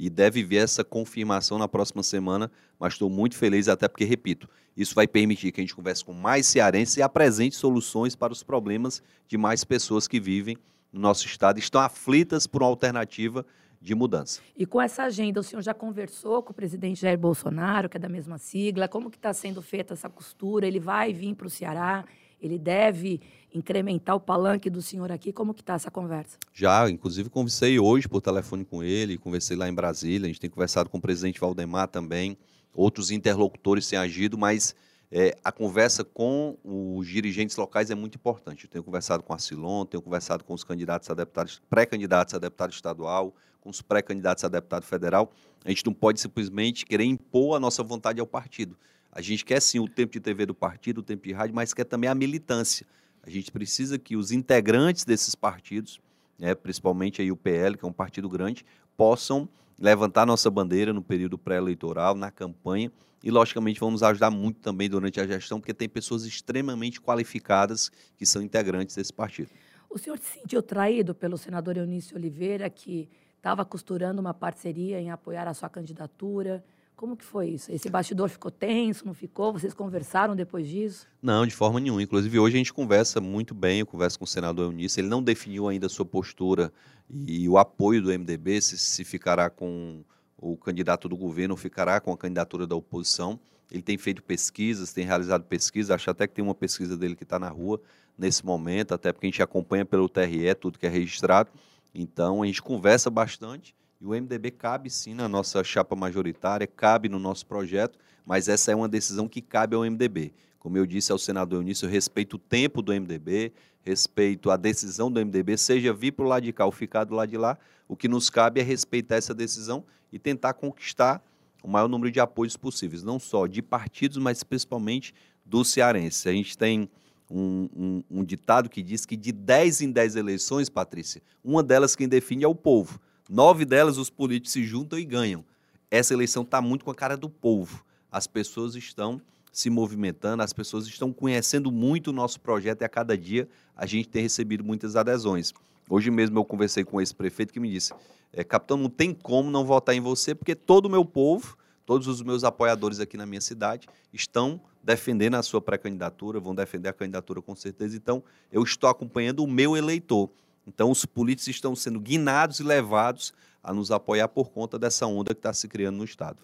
[0.00, 4.48] e deve ver essa confirmação na próxima semana, mas estou muito feliz até porque, repito,
[4.74, 8.42] isso vai permitir que a gente converse com mais cearenses e apresente soluções para os
[8.42, 10.56] problemas de mais pessoas que vivem
[10.90, 13.44] no nosso estado e estão aflitas por uma alternativa
[13.78, 14.40] de mudança.
[14.56, 18.00] E com essa agenda, o senhor já conversou com o presidente Jair Bolsonaro, que é
[18.00, 18.88] da mesma sigla?
[18.88, 20.66] Como que está sendo feita essa costura?
[20.66, 22.06] Ele vai vir para o Ceará?
[22.40, 23.20] Ele deve
[23.54, 25.32] incrementar o palanque do senhor aqui?
[25.32, 26.38] Como que está essa conversa?
[26.52, 30.50] Já, inclusive conversei hoje por telefone com ele, conversei lá em Brasília, a gente tem
[30.50, 32.36] conversado com o presidente Valdemar também,
[32.74, 34.74] outros interlocutores têm agido, mas
[35.12, 38.64] é, a conversa com os dirigentes locais é muito importante.
[38.64, 42.38] Eu tenho conversado com a Silon, tenho conversado com os candidatos a deputados, pré-candidatos a
[42.38, 45.32] deputado estadual, com os pré-candidatos a deputado federal.
[45.64, 48.76] A gente não pode simplesmente querer impor a nossa vontade ao partido.
[49.12, 51.74] A gente quer sim o tempo de TV do partido, o tempo de rádio, mas
[51.74, 52.86] quer também a militância.
[53.22, 56.00] A gente precisa que os integrantes desses partidos,
[56.38, 58.64] né, principalmente aí o PL, que é um partido grande,
[58.96, 59.48] possam
[59.78, 62.90] levantar nossa bandeira no período pré-eleitoral, na campanha,
[63.22, 68.24] e logicamente vamos ajudar muito também durante a gestão, porque tem pessoas extremamente qualificadas que
[68.24, 69.50] são integrantes desse partido.
[69.90, 75.10] O senhor se sentiu traído pelo senador Eunício Oliveira, que estava costurando uma parceria em
[75.10, 76.64] apoiar a sua candidatura?
[77.00, 77.72] Como que foi isso?
[77.72, 79.54] Esse bastidor ficou tenso, não ficou?
[79.54, 81.06] Vocês conversaram depois disso?
[81.22, 82.02] Não, de forma nenhuma.
[82.02, 85.22] Inclusive, hoje a gente conversa muito bem, eu converso com o senador Eunice, ele não
[85.22, 86.70] definiu ainda a sua postura
[87.08, 90.04] e o apoio do MDB, se, se ficará com
[90.36, 93.40] o candidato do governo ou ficará com a candidatura da oposição.
[93.72, 97.22] Ele tem feito pesquisas, tem realizado pesquisas, acho até que tem uma pesquisa dele que
[97.22, 97.80] está na rua
[98.18, 101.48] nesse momento, até porque a gente acompanha pelo TRE tudo que é registrado.
[101.94, 107.08] Então, a gente conversa bastante e o MDB cabe sim na nossa chapa majoritária, cabe
[107.08, 110.32] no nosso projeto, mas essa é uma decisão que cabe ao MDB.
[110.58, 115.10] Como eu disse ao senador Eunício, eu respeito o tempo do MDB, respeito a decisão
[115.10, 117.58] do MDB, seja vir para o lado de cá ou ficar do lado de lá.
[117.86, 121.22] O que nos cabe é respeitar essa decisão e tentar conquistar
[121.62, 126.26] o maior número de apoios possíveis, não só de partidos, mas principalmente do cearense.
[126.28, 126.88] A gente tem
[127.30, 131.94] um, um, um, ditado que diz que de 10 em 10 eleições, Patrícia, uma delas
[131.94, 132.98] quem define é o povo.
[133.30, 135.44] Nove delas os políticos se juntam e ganham.
[135.88, 137.84] Essa eleição está muito com a cara do povo.
[138.10, 139.22] As pessoas estão
[139.52, 143.86] se movimentando, as pessoas estão conhecendo muito o nosso projeto e a cada dia a
[143.86, 145.54] gente tem recebido muitas adesões.
[145.88, 147.92] Hoje mesmo eu conversei com esse prefeito que me disse:
[148.32, 151.56] é, capitão, não tem como não votar em você, porque todo o meu povo,
[151.86, 156.88] todos os meus apoiadores aqui na minha cidade estão defendendo a sua pré-candidatura, vão defender
[156.88, 157.96] a candidatura com certeza.
[157.96, 160.28] Então, eu estou acompanhando o meu eleitor.
[160.72, 165.34] Então, os políticos estão sendo guinados e levados a nos apoiar por conta dessa onda
[165.34, 166.38] que está se criando no Estado.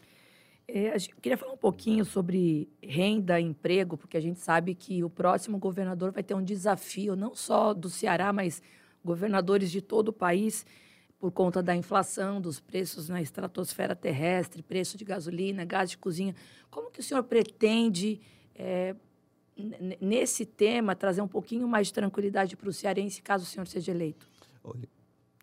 [0.66, 5.08] É, eu queria falar um pouquinho sobre renda, emprego, porque a gente sabe que o
[5.08, 8.60] próximo governador vai ter um desafio, não só do Ceará, mas
[9.04, 10.66] governadores de todo o país,
[11.20, 16.34] por conta da inflação, dos preços na estratosfera terrestre, preço de gasolina, gás de cozinha.
[16.68, 18.20] Como que o senhor pretende,
[18.56, 18.96] é,
[20.00, 23.90] nesse tema, trazer um pouquinho mais de tranquilidade para o cearense, caso o senhor seja
[23.90, 24.26] eleito?
[24.62, 24.88] Olha,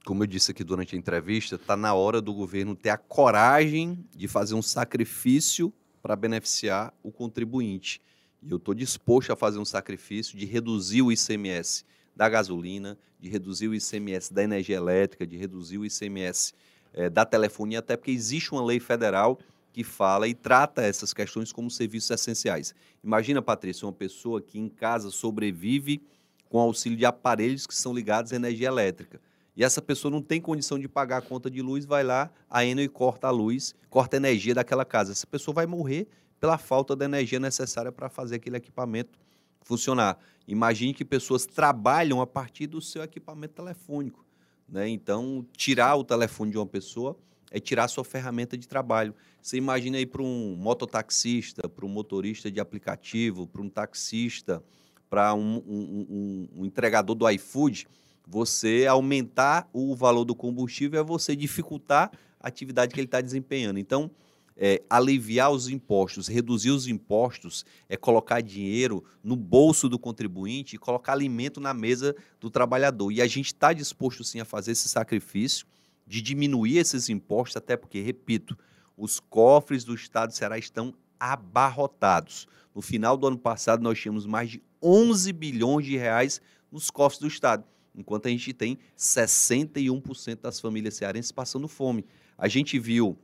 [0.05, 4.05] como eu disse aqui durante a entrevista, está na hora do governo ter a coragem
[4.15, 8.01] de fazer um sacrifício para beneficiar o contribuinte.
[8.41, 11.85] E eu estou disposto a fazer um sacrifício de reduzir o ICMS
[12.15, 16.53] da gasolina, de reduzir o ICMS da energia elétrica, de reduzir o ICMS
[16.93, 19.39] é, eh, da telefonia, até porque existe uma lei federal
[19.73, 22.73] que fala e trata essas questões como serviços essenciais.
[23.03, 26.01] Imagina, Patrícia, uma pessoa que em casa sobrevive
[26.47, 29.19] com auxílio de aparelhos que são ligados à energia elétrica
[29.55, 32.65] e essa pessoa não tem condição de pagar a conta de luz, vai lá, a
[32.65, 35.11] Enel corta a luz, corta a energia daquela casa.
[35.11, 36.07] Essa pessoa vai morrer
[36.39, 39.19] pela falta da energia necessária para fazer aquele equipamento
[39.61, 40.17] funcionar.
[40.47, 44.25] Imagine que pessoas trabalham a partir do seu equipamento telefônico.
[44.67, 44.89] Né?
[44.89, 47.17] Então, tirar o telefone de uma pessoa
[47.53, 49.13] é tirar a sua ferramenta de trabalho.
[49.39, 54.61] Você imagina aí para um mototaxista, para um motorista de aplicativo, para um taxista,
[55.07, 57.87] para um, um, um, um entregador do iFood,
[58.25, 63.77] você aumentar o valor do combustível é você dificultar a atividade que ele está desempenhando.
[63.77, 64.09] Então,
[64.57, 70.79] é, aliviar os impostos, reduzir os impostos, é colocar dinheiro no bolso do contribuinte e
[70.79, 73.11] colocar alimento na mesa do trabalhador.
[73.11, 75.67] E a gente está disposto sim a fazer esse sacrifício
[76.05, 78.57] de diminuir esses impostos, até porque, repito,
[78.97, 82.47] os cofres do Estado de Ceará estão abarrotados.
[82.73, 86.41] No final do ano passado, nós tínhamos mais de 11 bilhões de reais
[86.71, 87.63] nos cofres do Estado
[87.95, 92.05] enquanto a gente tem 61% das famílias cearenses passando fome.
[92.37, 93.17] A gente viu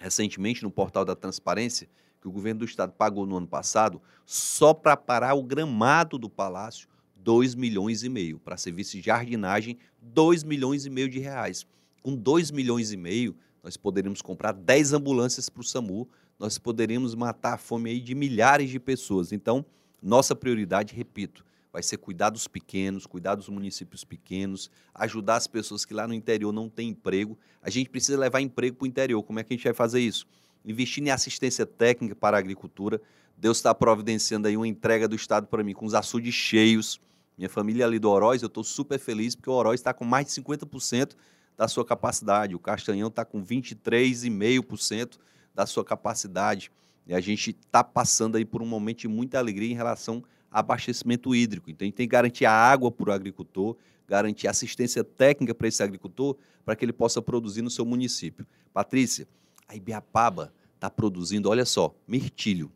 [0.00, 1.88] recentemente no portal da Transparência
[2.20, 6.30] que o governo do estado pagou no ano passado só para parar o gramado do
[6.30, 11.66] palácio 2 milhões e meio, para serviço de jardinagem 2 milhões e meio de reais.
[12.04, 16.06] Com 2 milhões e meio, nós poderíamos comprar 10 ambulâncias para o SAMU,
[16.38, 19.32] nós poderíamos matar a fome aí de milhares de pessoas.
[19.32, 19.64] Então,
[20.02, 21.42] nossa prioridade, repito,
[21.72, 26.12] vai ser cuidar dos pequenos, cuidar dos municípios pequenos, ajudar as pessoas que lá no
[26.12, 27.38] interior não têm emprego.
[27.62, 29.22] A gente precisa levar emprego para o interior.
[29.22, 30.26] Como é que a gente vai fazer isso?
[30.62, 33.00] Investindo em assistência técnica para a agricultura.
[33.34, 37.00] Deus está providenciando aí uma entrega do Estado para mim, com os açudes cheios.
[37.38, 40.26] Minha família ali do Oroz, eu estou super feliz, porque o Oroz está com mais
[40.26, 41.14] de 50%
[41.56, 42.54] da sua capacidade.
[42.54, 45.18] O Castanhão está com 23,5%
[45.54, 46.70] da sua capacidade.
[47.06, 50.22] E a gente está passando aí por um momento de muita alegria em relação
[50.54, 51.68] abastecimento hídrico.
[51.68, 53.76] Então, a gente tem que garantir a água para o agricultor,
[54.06, 58.46] garantir assistência técnica para esse agricultor, para que ele possa produzir no seu município.
[58.72, 59.26] Patrícia,
[59.66, 62.70] a Ibiapaba está produzindo, olha só, mirtilho.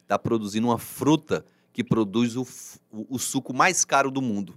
[0.00, 2.46] Está produzindo uma fruta que produz o,
[2.92, 4.56] o, o suco mais caro do mundo.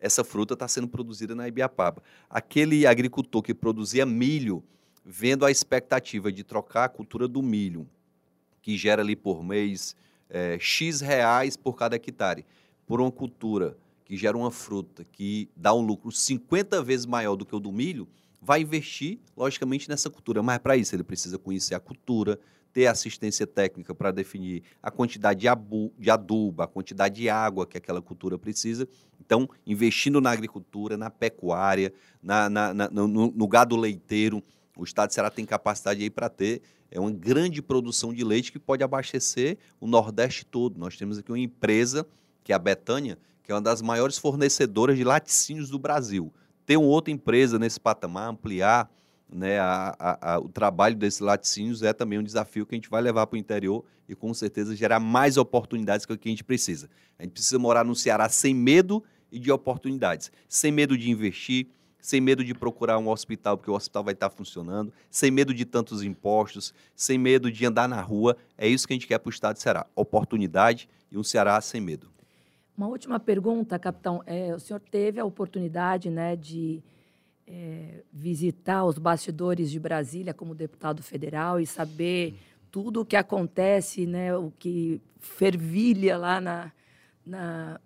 [0.00, 2.02] Essa fruta está sendo produzida na Ibiapaba.
[2.28, 4.62] Aquele agricultor que produzia milho,
[5.04, 7.88] vendo a expectativa de trocar a cultura do milho,
[8.60, 9.96] que gera ali por mês
[10.28, 12.44] é, X reais por cada hectare,
[12.86, 17.44] por uma cultura que gera uma fruta que dá um lucro 50 vezes maior do
[17.44, 18.08] que o do milho,
[18.40, 20.42] vai investir, logicamente, nessa cultura.
[20.42, 22.38] Mas para isso ele precisa conhecer a cultura,
[22.76, 27.66] ter assistência técnica para definir a quantidade de, abu, de adubo, a quantidade de água
[27.66, 28.86] que aquela cultura precisa.
[29.18, 31.90] Então, investindo na agricultura, na pecuária,
[32.22, 34.44] na, na, na no, no, gado leiteiro,
[34.76, 36.60] o Estado de tem capacidade aí para ter
[36.90, 40.78] é uma grande produção de leite que pode abastecer o Nordeste todo.
[40.78, 42.06] Nós temos aqui uma empresa,
[42.44, 46.30] que é a Betânia, que é uma das maiores fornecedoras de laticínios do Brasil.
[46.66, 48.90] Ter uma outra empresa nesse patamar, ampliar
[49.28, 52.88] né, a, a, a, o trabalho desses laticínios é também um desafio que a gente
[52.88, 56.30] vai levar para o interior e com certeza gerar mais oportunidades que o que a
[56.30, 56.88] gente precisa.
[57.18, 61.68] A gente precisa morar no Ceará sem medo e de oportunidades, sem medo de investir,
[62.00, 65.64] sem medo de procurar um hospital, porque o hospital vai estar funcionando, sem medo de
[65.64, 68.36] tantos impostos, sem medo de andar na rua.
[68.56, 71.60] É isso que a gente quer para o Estado de Ceará: oportunidade e um Ceará
[71.60, 72.08] sem medo.
[72.76, 74.22] Uma última pergunta, capitão.
[74.24, 76.80] É, o senhor teve a oportunidade né, de
[77.46, 82.38] é, visitar os bastidores de Brasília como deputado federal e saber
[82.70, 86.72] tudo o que acontece, né, o que fervilha lá na,
[87.24, 87.80] na,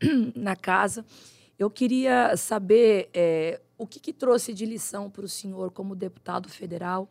[0.34, 1.04] na casa.
[1.58, 6.48] Eu queria saber é, o que, que, trouxe de lição para o senhor como deputado
[6.48, 7.08] federal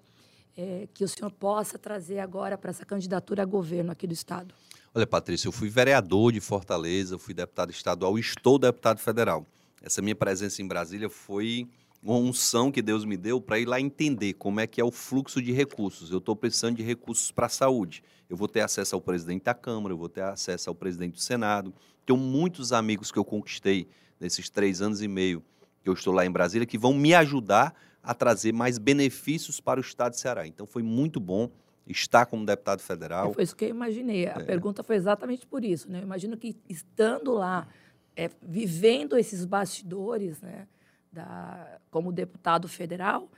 [0.58, 4.54] é, que o senhor possa trazer agora para essa candidatura a governo aqui do Estado.
[4.94, 9.46] Olha, Patrícia, eu fui vereador de Fortaleza, fui deputado estadual e estou deputado federal.
[9.82, 11.68] Essa minha presença em Brasília foi
[12.04, 14.92] uma unção que Deus me deu para ir lá entender como é que é o
[14.92, 16.12] fluxo de recursos.
[16.12, 18.04] Eu estou precisando de recursos para a saúde.
[18.30, 21.20] Eu vou ter acesso ao presidente da Câmara, eu vou ter acesso ao presidente do
[21.20, 21.74] Senado.
[22.06, 23.88] Tenho muitos amigos que eu conquistei
[24.20, 25.44] nesses três anos e meio
[25.84, 27.74] que eu estou lá em Brasília que vão me ajudar
[28.04, 30.48] a trazer mais benefícios para o Estado de Ceará.
[30.48, 31.50] Então foi muito bom
[31.88, 33.32] está como deputado federal.
[33.32, 34.28] É, foi isso que eu imaginei.
[34.28, 34.44] A é.
[34.44, 35.92] pergunta foi exatamente por isso.
[35.92, 36.00] Né?
[36.00, 37.68] Eu imagino que estando lá,
[38.16, 40.68] é, vivendo esses bastidores, né,
[41.12, 43.30] da, como deputado federal,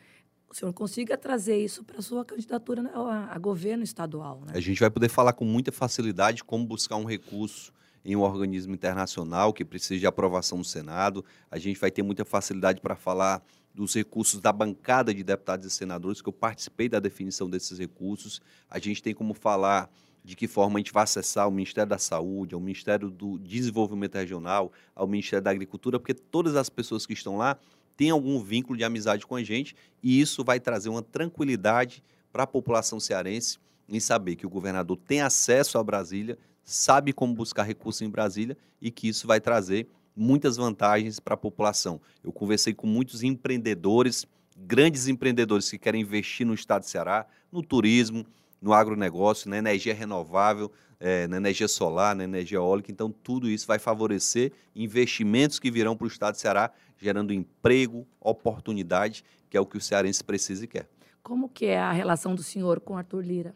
[0.50, 4.42] o senhor consiga trazer isso para a sua candidatura a, a governo estadual.
[4.46, 4.54] Né?
[4.56, 7.74] A gente vai poder falar com muita facilidade como buscar um recurso
[8.06, 11.26] em um organismo internacional que precisa de aprovação no Senado.
[11.50, 13.42] A gente vai ter muita facilidade para falar
[13.74, 18.40] dos recursos da bancada de deputados e senadores, que eu participei da definição desses recursos.
[18.70, 19.90] A gente tem como falar
[20.24, 24.16] de que forma a gente vai acessar o Ministério da Saúde, ao Ministério do Desenvolvimento
[24.16, 27.58] Regional, ao Ministério da Agricultura, porque todas as pessoas que estão lá
[27.98, 32.44] têm algum vínculo de amizade com a gente e isso vai trazer uma tranquilidade para
[32.44, 37.64] a população cearense em saber que o governador tem acesso a Brasília, sabe como buscar
[37.64, 42.00] recursos em Brasília e que isso vai trazer muitas vantagens para a população.
[42.24, 44.26] Eu conversei com muitos empreendedores,
[44.58, 48.26] grandes empreendedores que querem investir no estado de Ceará, no turismo,
[48.64, 52.90] no agronegócio, na energia renovável, é, na energia solar, na energia eólica.
[52.90, 58.08] Então, tudo isso vai favorecer investimentos que virão para o estado de Ceará, gerando emprego,
[58.22, 60.88] oportunidade, que é o que o cearense precisa e quer.
[61.22, 63.54] Como que é a relação do senhor com Arthur Lira?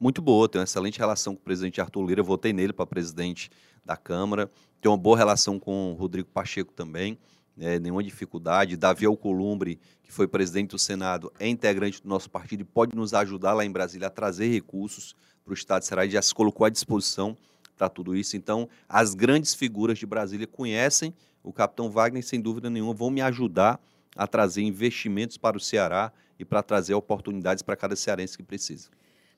[0.00, 3.50] Muito boa, tenho uma excelente relação com o presidente Arthur Lira, votei nele para presidente
[3.84, 4.50] da Câmara,
[4.80, 7.18] tenho uma boa relação com o Rodrigo Pacheco também,
[7.58, 8.76] é, nenhuma dificuldade.
[8.76, 13.14] Davi Alcolumbre, que foi presidente do Senado, é integrante do nosso partido e pode nos
[13.14, 15.14] ajudar lá em Brasília a trazer recursos
[15.46, 17.36] para o Estado de Ceará já se colocou à disposição
[17.76, 18.36] para tudo isso.
[18.36, 23.20] Então, as grandes figuras de Brasília conhecem o capitão Wagner, sem dúvida nenhuma, vão me
[23.20, 23.80] ajudar
[24.16, 28.88] a trazer investimentos para o Ceará e para trazer oportunidades para cada cearense que precisa.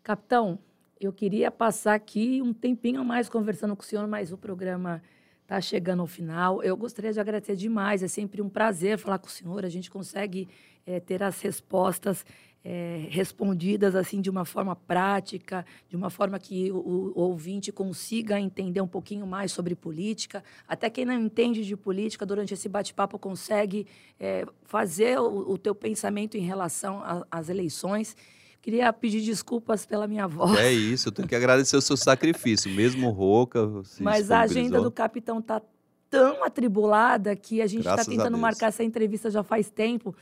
[0.02, 0.58] Capitão,
[0.98, 5.02] eu queria passar aqui um tempinho a mais conversando com o senhor, mas o programa
[5.48, 6.62] está chegando ao final.
[6.62, 9.64] Eu gostaria de agradecer demais, é sempre um prazer falar com o senhor.
[9.64, 10.46] A gente consegue
[10.86, 12.22] é, ter as respostas
[12.62, 16.76] é, respondidas assim de uma forma prática, de uma forma que o,
[17.16, 20.44] o, ouvinte consiga entender um pouquinho mais sobre política.
[20.66, 23.86] Até quem não entende de política, durante esse bate-papo consegue
[24.20, 28.14] é, fazer o, o teu pensamento em relação às eleições.
[28.68, 30.58] Queria pedir desculpas pela minha voz.
[30.58, 33.66] É isso, eu tenho que agradecer o seu sacrifício, mesmo rouca.
[33.98, 35.62] Mas a agenda do capitão tá
[36.10, 40.14] tão atribulada que a gente está tentando marcar essa entrevista já faz tempo.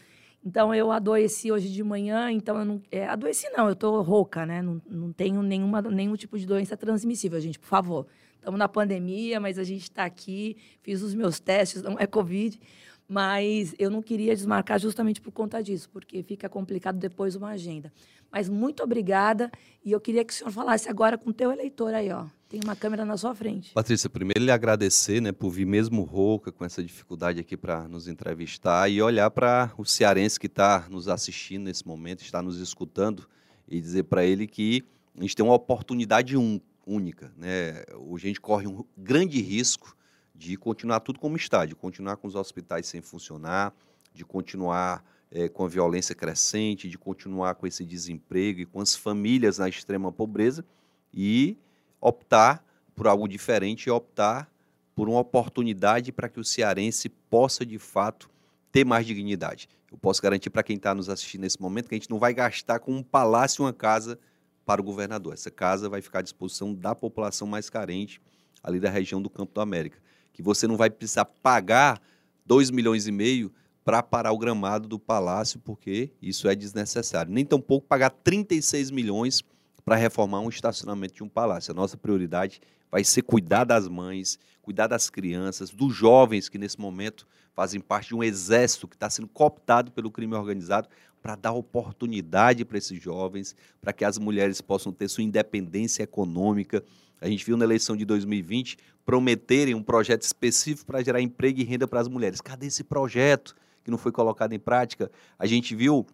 [0.44, 2.82] Então eu adoeci hoje de manhã, então eu não.
[2.88, 4.62] É, adoeci não, eu tô rouca, né?
[4.62, 8.06] Não, não tenho nenhuma, nenhum tipo de doença transmissível, gente, por favor.
[8.36, 12.60] Estamos na pandemia, mas a gente está aqui, fiz os meus testes, não é Covid.
[13.08, 17.92] Mas eu não queria desmarcar justamente por conta disso, porque fica complicado depois uma agenda.
[18.30, 19.50] Mas muito obrigada
[19.84, 22.26] e eu queria que o senhor falasse agora com o teu eleitor aí, ó.
[22.48, 23.72] Tem uma câmera na sua frente.
[23.72, 28.06] Patrícia, primeiro lhe agradecer, né, por vir mesmo rouca com essa dificuldade aqui para nos
[28.06, 33.28] entrevistar e olhar para o cearense que está nos assistindo nesse momento, está nos escutando
[33.66, 34.84] e dizer para ele que
[35.18, 37.82] a gente tem uma oportunidade un, única, né?
[37.96, 39.96] Hoje a gente corre um grande risco
[40.32, 43.74] de continuar tudo como está, de continuar com os hospitais sem funcionar,
[44.14, 48.94] de continuar é, com a violência crescente, de continuar com esse desemprego e com as
[48.94, 50.64] famílias na extrema pobreza
[51.12, 51.56] e
[52.00, 52.64] optar
[52.94, 54.50] por algo diferente e optar
[54.94, 58.30] por uma oportunidade para que o cearense possa, de fato,
[58.72, 59.68] ter mais dignidade.
[59.90, 62.32] Eu posso garantir para quem está nos assistindo nesse momento que a gente não vai
[62.32, 64.18] gastar com um palácio uma casa
[64.64, 65.34] para o governador.
[65.34, 68.20] Essa casa vai ficar à disposição da população mais carente
[68.62, 69.98] ali da região do Campo do América
[70.36, 71.98] que você não vai precisar pagar
[72.44, 73.50] 2 milhões e meio
[73.86, 77.32] para parar o gramado do palácio, porque isso é desnecessário.
[77.32, 79.44] Nem tampouco pagar 36 milhões
[79.84, 81.70] para reformar um estacionamento de um palácio.
[81.70, 82.60] A nossa prioridade
[82.90, 88.08] vai ser cuidar das mães, cuidar das crianças, dos jovens que nesse momento fazem parte
[88.08, 90.88] de um exército que está sendo cooptado pelo crime organizado
[91.22, 96.82] para dar oportunidade para esses jovens, para que as mulheres possam ter sua independência econômica.
[97.20, 101.64] A gente viu na eleição de 2020 prometerem um projeto específico para gerar emprego e
[101.64, 102.40] renda para as mulheres.
[102.40, 103.54] Cadê esse projeto
[103.86, 105.08] que não foi colocado em prática?
[105.38, 106.04] A gente viu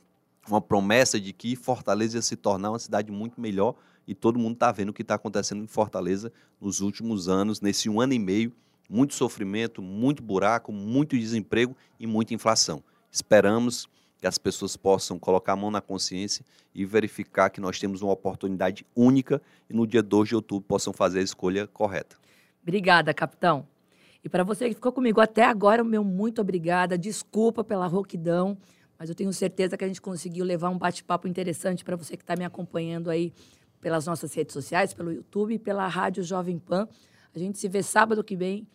[0.46, 3.74] uma promessa de que Fortaleza ia se tornar uma cidade muito melhor
[4.06, 7.88] e todo mundo está vendo o que está acontecendo em Fortaleza nos últimos anos, nesse
[7.88, 8.52] um ano e meio.
[8.90, 12.84] Muito sofrimento, muito buraco, muito desemprego e muita inflação.
[13.10, 16.44] Esperamos que as pessoas possam colocar a mão na consciência
[16.74, 20.92] e verificar que nós temos uma oportunidade única e no dia 2 de outubro possam
[20.92, 22.16] fazer a escolha correta.
[22.62, 23.66] Obrigada, capitão.
[24.24, 26.96] E para você que ficou comigo até agora, meu muito obrigada.
[26.96, 28.56] Desculpa pela rouquidão,
[28.98, 32.22] mas eu tenho certeza que a gente conseguiu levar um bate-papo interessante para você que
[32.22, 33.32] está me acompanhando aí
[33.80, 36.88] pelas nossas redes sociais, pelo YouTube e pela Rádio Jovem Pan.
[37.34, 38.66] A gente se vê sábado que vem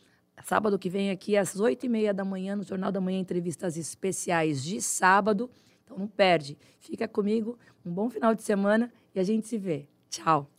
[0.43, 3.75] Sábado que vem aqui, às oito e meia da manhã, no Jornal da Manhã, entrevistas
[3.75, 5.49] especiais de sábado.
[5.83, 6.57] Então não perde.
[6.79, 7.57] Fica comigo.
[7.85, 9.87] Um bom final de semana e a gente se vê.
[10.09, 10.49] Tchau.